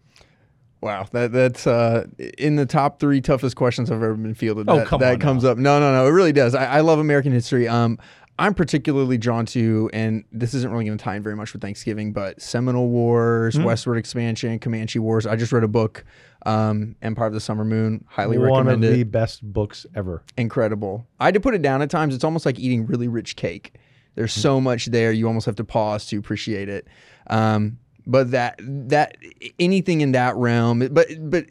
[0.81, 2.07] Wow, that that's uh,
[2.37, 4.67] in the top three toughest questions I've ever been fielded.
[4.69, 5.57] Oh, that, come that on comes up.
[5.57, 6.55] No, no, no, it really does.
[6.55, 7.67] I, I love American history.
[7.67, 7.99] Um,
[8.39, 11.61] I'm particularly drawn to, and this isn't really going to tie in very much with
[11.61, 13.63] Thanksgiving, but Seminole Wars, Hmm.
[13.65, 15.27] Westward Expansion, Comanche Wars.
[15.27, 16.03] I just read a book,
[16.47, 18.03] um, Empire of the Summer Moon.
[18.09, 20.23] Highly One recommend of the best books ever.
[20.37, 21.05] incredible.
[21.19, 22.15] I had to put it down at times.
[22.15, 23.75] It's almost like eating really rich cake.
[24.15, 26.87] There's so much there, you almost have to pause to appreciate it.
[27.27, 29.17] Um, but that that
[29.59, 31.45] anything in that realm, but but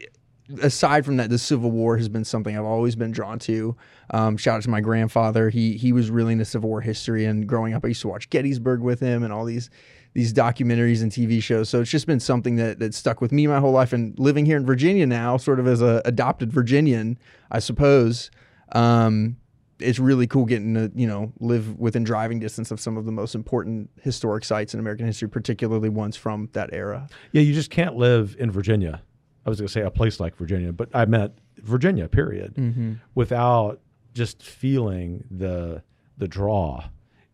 [0.63, 3.77] aside from that, the Civil War has been something I've always been drawn to.
[4.11, 5.51] Um, shout out to my grandfather.
[5.51, 8.31] He he was really into Civil War history, and growing up, I used to watch
[8.31, 9.71] Gettysburg with him and all these
[10.13, 11.69] these documentaries and TV shows.
[11.69, 13.93] So it's just been something that that stuck with me my whole life.
[13.93, 17.19] And living here in Virginia now, sort of as a adopted Virginian,
[17.51, 18.31] I suppose.
[18.73, 19.37] Um,
[19.81, 23.13] it's really cool getting to you know live within driving distance of some of the
[23.13, 27.09] most important historic sites in American history, particularly ones from that era.
[27.33, 29.03] Yeah, you just can't live in Virginia.
[29.45, 32.95] I was going to say a place like Virginia, but I meant Virginia, period, mm-hmm.
[33.15, 33.81] without
[34.15, 35.83] just feeling the
[36.17, 36.85] the draw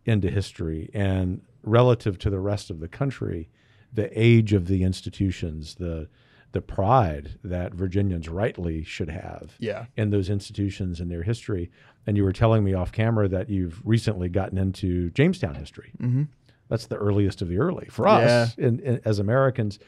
[0.04, 3.50] into history and relative to the rest of the country,
[3.92, 6.08] the age of the institutions, the
[6.56, 9.84] the pride that Virginians rightly should have Yeah.
[9.94, 11.70] in those institutions and their history.
[12.06, 15.92] And you were telling me off camera that you've recently gotten into Jamestown history.
[16.00, 16.22] Mm-hmm.
[16.70, 19.78] That's the earliest of the early for us in, in, as Americans.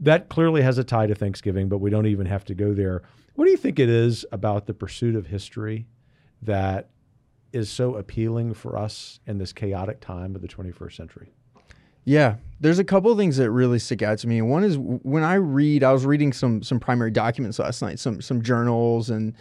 [0.00, 3.02] That clearly has a tie to Thanksgiving, but we don't even have to go there.
[3.36, 5.86] What do you think it is about the pursuit of history
[6.42, 6.90] that
[7.54, 11.32] is so appealing for us in this chaotic time of the 21st century?
[12.04, 14.42] Yeah, there's a couple of things that really stick out to me.
[14.42, 18.20] One is when I read, I was reading some some primary documents last night, some
[18.20, 19.34] some journals and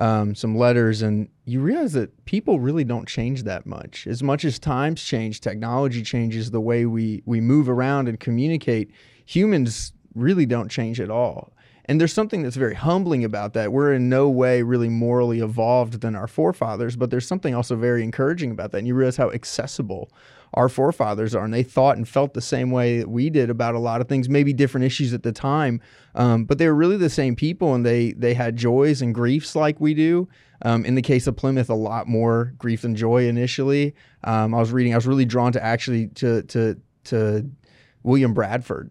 [0.00, 4.06] um, some letters, and you realize that people really don't change that much.
[4.06, 8.90] As much as times change, technology changes, the way we we move around and communicate,
[9.24, 11.52] humans really don't change at all.
[11.86, 13.72] And there's something that's very humbling about that.
[13.72, 18.02] We're in no way really morally evolved than our forefathers, but there's something also very
[18.02, 18.78] encouraging about that.
[18.78, 20.12] And you realize how accessible
[20.54, 23.74] our forefathers are, and they thought and felt the same way that we did about
[23.74, 25.80] a lot of things, maybe different issues at the time,
[26.14, 29.54] um, but they were really the same people, and they they had joys and griefs
[29.54, 30.28] like we do.
[30.62, 33.94] Um, in the case of Plymouth, a lot more grief than joy initially.
[34.24, 37.48] Um, I was reading, I was really drawn to actually to to to
[38.02, 38.90] William Bradford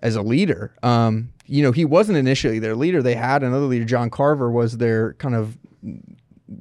[0.00, 0.74] as a leader.
[0.82, 3.02] Um, you know, he wasn't initially their leader.
[3.02, 3.84] They had another leader.
[3.84, 5.56] John Carver was their kind of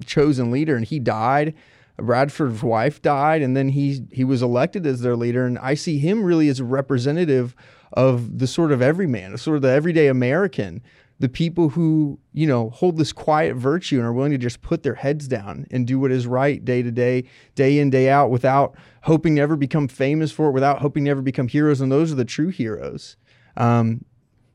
[0.05, 1.55] chosen leader, and he died.
[1.97, 5.45] Bradford's wife died, and then he he was elected as their leader.
[5.45, 7.55] And I see him really as a representative
[7.93, 10.81] of the sort of everyman, sort of the everyday American,
[11.19, 14.83] the people who you know hold this quiet virtue and are willing to just put
[14.83, 17.23] their heads down and do what is right day to day,
[17.55, 21.11] day in day out, without hoping to ever become famous for it, without hoping to
[21.11, 21.79] ever become heroes.
[21.79, 23.15] And those are the true heroes.
[23.55, 24.03] Um,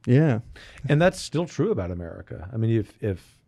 [0.06, 0.40] yeah.
[0.88, 2.48] And that's still true about America.
[2.52, 3.38] I mean, if if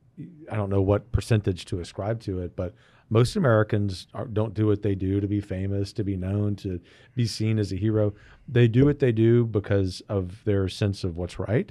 [0.51, 2.74] I don't know what percentage to ascribe to it, but
[3.13, 6.81] most Americans are, don't do what they do to be famous, to be known, to
[7.15, 8.15] be seen as a hero.
[8.49, 11.71] They do what they do because of their sense of what's right,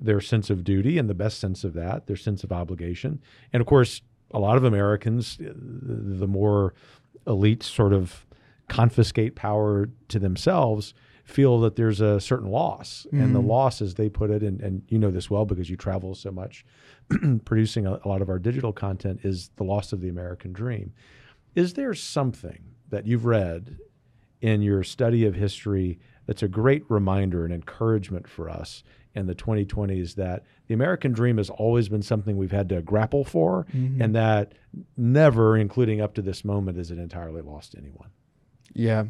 [0.00, 3.20] their sense of duty, and the best sense of that, their sense of obligation.
[3.52, 4.02] And of course,
[4.32, 6.74] a lot of Americans, uh, the more
[7.28, 8.26] elite sort of
[8.68, 13.46] confiscate power to themselves feel that there's a certain loss and the mm.
[13.46, 16.30] loss as they put it and, and you know this well because you travel so
[16.30, 16.66] much
[17.44, 20.92] producing a, a lot of our digital content is the loss of the american dream
[21.54, 22.58] is there something
[22.88, 23.78] that you've read
[24.40, 28.82] in your study of history that's a great reminder and encouragement for us
[29.14, 33.24] in the 2020s that the American dream has always been something we've had to grapple
[33.24, 34.00] for, mm-hmm.
[34.00, 34.52] and that
[34.96, 38.08] never, including up to this moment, is it entirely lost to anyone.
[38.72, 39.04] Yeah.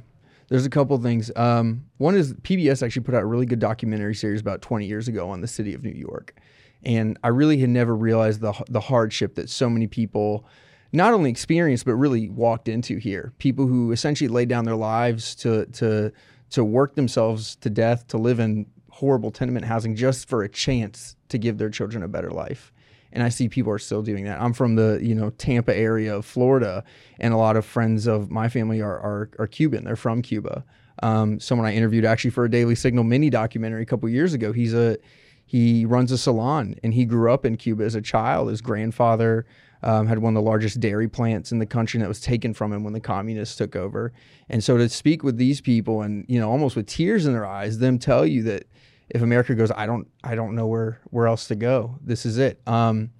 [0.52, 1.32] There's a couple things.
[1.34, 5.08] Um, one is PBS actually put out a really good documentary series about 20 years
[5.08, 6.34] ago on the city of New York.
[6.82, 10.44] And I really had never realized the, the hardship that so many people
[10.92, 13.32] not only experienced, but really walked into here.
[13.38, 16.12] People who essentially laid down their lives to, to,
[16.50, 21.16] to work themselves to death, to live in horrible tenement housing just for a chance
[21.30, 22.74] to give their children a better life
[23.12, 24.40] and I see people are still doing that.
[24.40, 26.84] I'm from the you know Tampa area of Florida,
[27.20, 29.84] and a lot of friends of my family are are, are Cuban.
[29.84, 30.64] They're from Cuba.
[31.02, 34.52] Um, someone I interviewed actually for a Daily Signal mini documentary a couple years ago.
[34.52, 34.98] He's a
[35.44, 38.48] he runs a salon, and he grew up in Cuba as a child.
[38.48, 39.44] His grandfather
[39.82, 42.72] um, had one of the largest dairy plants in the country, that was taken from
[42.72, 44.12] him when the communists took over.
[44.48, 47.46] And so to speak with these people, and you know, almost with tears in their
[47.46, 48.64] eyes, them tell you that
[49.12, 51.98] if America goes, I don't, I don't know where where else to go.
[52.02, 52.60] This is it.
[52.66, 53.10] Um,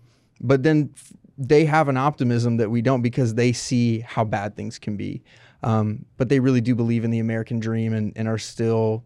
[0.40, 0.95] but then
[1.36, 5.22] they have an optimism that we don't because they see how bad things can be.
[5.62, 9.05] Um, but they really do believe in the American dream and, and are still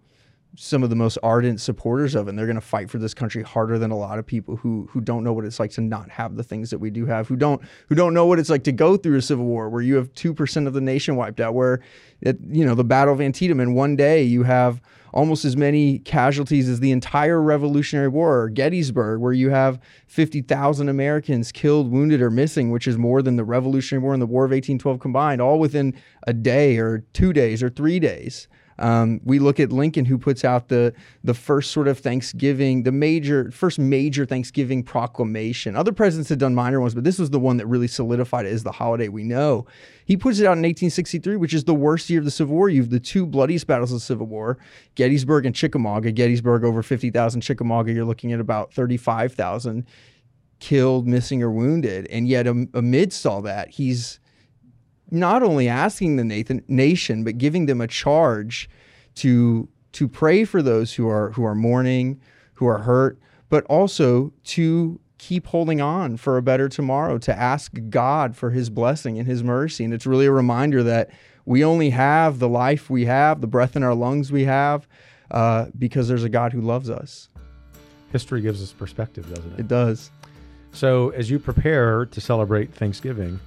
[0.58, 2.30] some of the most ardent supporters of it.
[2.30, 4.88] And they're going to fight for this country harder than a lot of people who
[4.90, 7.28] who don't know what it's like to not have the things that we do have,
[7.28, 9.82] who don't who don't know what it's like to go through a civil war where
[9.82, 11.82] you have two percent of the nation wiped out, where
[12.20, 14.80] it, you know the Battle of Antietam, and one day you have
[15.16, 20.90] almost as many casualties as the entire Revolutionary War, or Gettysburg, where you have 50,000
[20.90, 24.44] Americans killed, wounded, or missing, which is more than the Revolutionary War and the War
[24.44, 25.94] of 1812 combined, all within
[26.26, 28.46] a day or two days or three days.
[28.78, 30.92] Um, we look at Lincoln, who puts out the
[31.24, 35.76] the first sort of Thanksgiving, the major first major Thanksgiving proclamation.
[35.76, 38.52] Other presidents had done minor ones, but this was the one that really solidified it
[38.52, 39.66] as the holiday we know.
[40.04, 42.68] He puts it out in 1863, which is the worst year of the Civil War.
[42.68, 44.58] You have the two bloodiest battles of the Civil War,
[44.94, 46.12] Gettysburg and Chickamauga.
[46.12, 49.84] Gettysburg over 50,000, Chickamauga you're looking at about 35,000
[50.58, 52.06] killed, missing, or wounded.
[52.10, 54.20] And yet, amidst all that, he's
[55.10, 58.68] not only asking the Nathan, nation, but giving them a charge
[59.16, 62.20] to to pray for those who are who are mourning,
[62.54, 67.72] who are hurt, but also to keep holding on for a better tomorrow, to ask
[67.88, 69.84] God for His blessing and His mercy.
[69.84, 71.10] And it's really a reminder that
[71.44, 74.86] we only have the life we have, the breath in our lungs we have,
[75.30, 77.28] uh, because there's a God who loves us.
[78.12, 79.60] History gives us perspective, doesn't it?
[79.60, 80.10] It does.
[80.72, 83.40] So, as you prepare to celebrate Thanksgiving,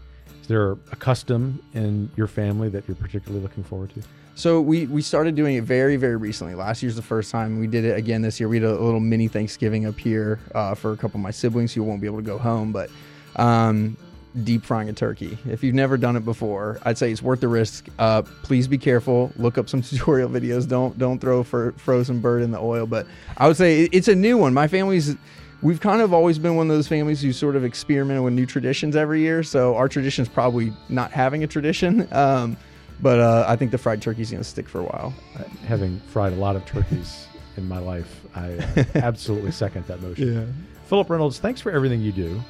[0.50, 4.02] there a custom in your family that you're particularly looking forward to?
[4.36, 6.56] So we we started doing it very very recently.
[6.56, 8.50] Last year's the first time we did it again this year.
[8.50, 11.74] We did a little mini Thanksgiving up here uh, for a couple of my siblings
[11.74, 12.89] who won't be able to go home, but.
[13.38, 13.95] Um,
[14.43, 15.38] deep frying a turkey.
[15.50, 17.88] If you've never done it before, I'd say it's worth the risk.
[17.97, 19.32] Uh, please be careful.
[19.38, 20.68] Look up some tutorial videos.
[20.68, 22.86] Don't don't throw for frozen bird in the oil.
[22.86, 24.54] But I would say it's a new one.
[24.54, 25.16] My family's
[25.62, 28.45] we've kind of always been one of those families who sort of experiment with new
[28.45, 29.43] traditions every year.
[29.43, 32.07] So our tradition is probably not having a tradition.
[32.14, 32.57] Um,
[33.01, 35.14] but uh, I think the fried turkey is going to stick for a while.
[35.38, 40.01] Uh, having fried a lot of turkeys in my life, I uh, absolutely second that
[40.01, 40.34] motion.
[40.34, 40.45] Yeah.
[40.86, 42.41] Philip Reynolds, thanks for everything you do.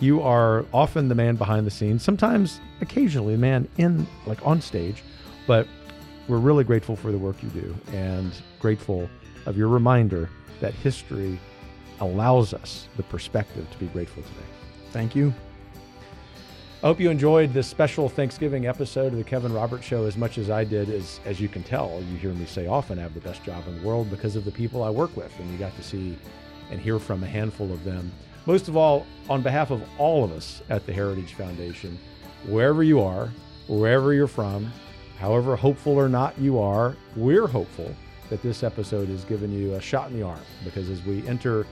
[0.00, 4.60] You are often the man behind the scenes, sometimes occasionally the man in like on
[4.60, 5.02] stage,
[5.46, 5.66] but
[6.28, 9.08] we're really grateful for the work you do and grateful
[9.46, 10.30] of your reminder
[10.60, 11.40] that history
[12.00, 14.46] allows us the perspective to be grateful today.
[14.92, 15.32] Thank you.
[16.82, 20.38] I hope you enjoyed this special Thanksgiving episode of the Kevin Roberts Show as much
[20.38, 20.88] as I did.
[20.90, 23.66] As, as you can tell, you hear me say often I have the best job
[23.66, 26.16] in the world because of the people I work with, and you got to see
[26.70, 28.12] and hear from a handful of them.
[28.46, 31.98] Most of all, on behalf of all of us at the Heritage Foundation,
[32.46, 33.28] wherever you are,
[33.66, 34.70] wherever you're from,
[35.18, 37.92] however hopeful or not you are, we're hopeful
[38.30, 41.66] that this episode has given you a shot in the arm because as we enter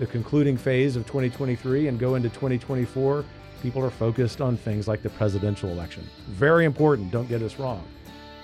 [0.00, 3.22] the concluding phase of 2023 and go into 2024,
[3.62, 6.02] people are focused on things like the presidential election.
[6.28, 7.86] Very important, don't get us wrong.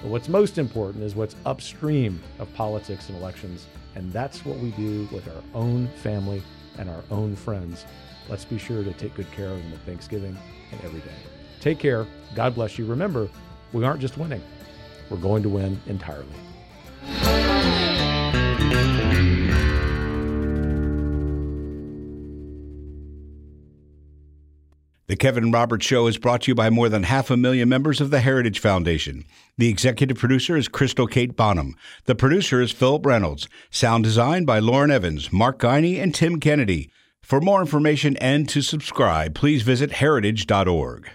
[0.02, 4.70] But what's most important is what's upstream of politics and elections, and that's what we
[4.72, 6.42] do with our own family
[6.78, 7.86] and our own friends.
[8.28, 10.36] Let's be sure to take good care of them at Thanksgiving
[10.72, 11.16] and every day.
[11.61, 12.07] Take care.
[12.34, 12.84] God bless you.
[12.84, 13.30] Remember,
[13.72, 14.42] we aren't just winning,
[15.09, 16.26] we're going to win entirely.
[25.09, 28.00] The Kevin Roberts Show is brought to you by more than half a million members
[28.00, 29.24] of the Heritage Foundation.
[29.57, 31.76] The executive producer is Crystal Kate Bonham.
[32.07, 33.48] The producer is Philip Reynolds.
[33.70, 36.90] Sound design by Lauren Evans, Mark Guiney, and Tim Kennedy.
[37.22, 41.09] For more information and to subscribe, please visit heritage.org.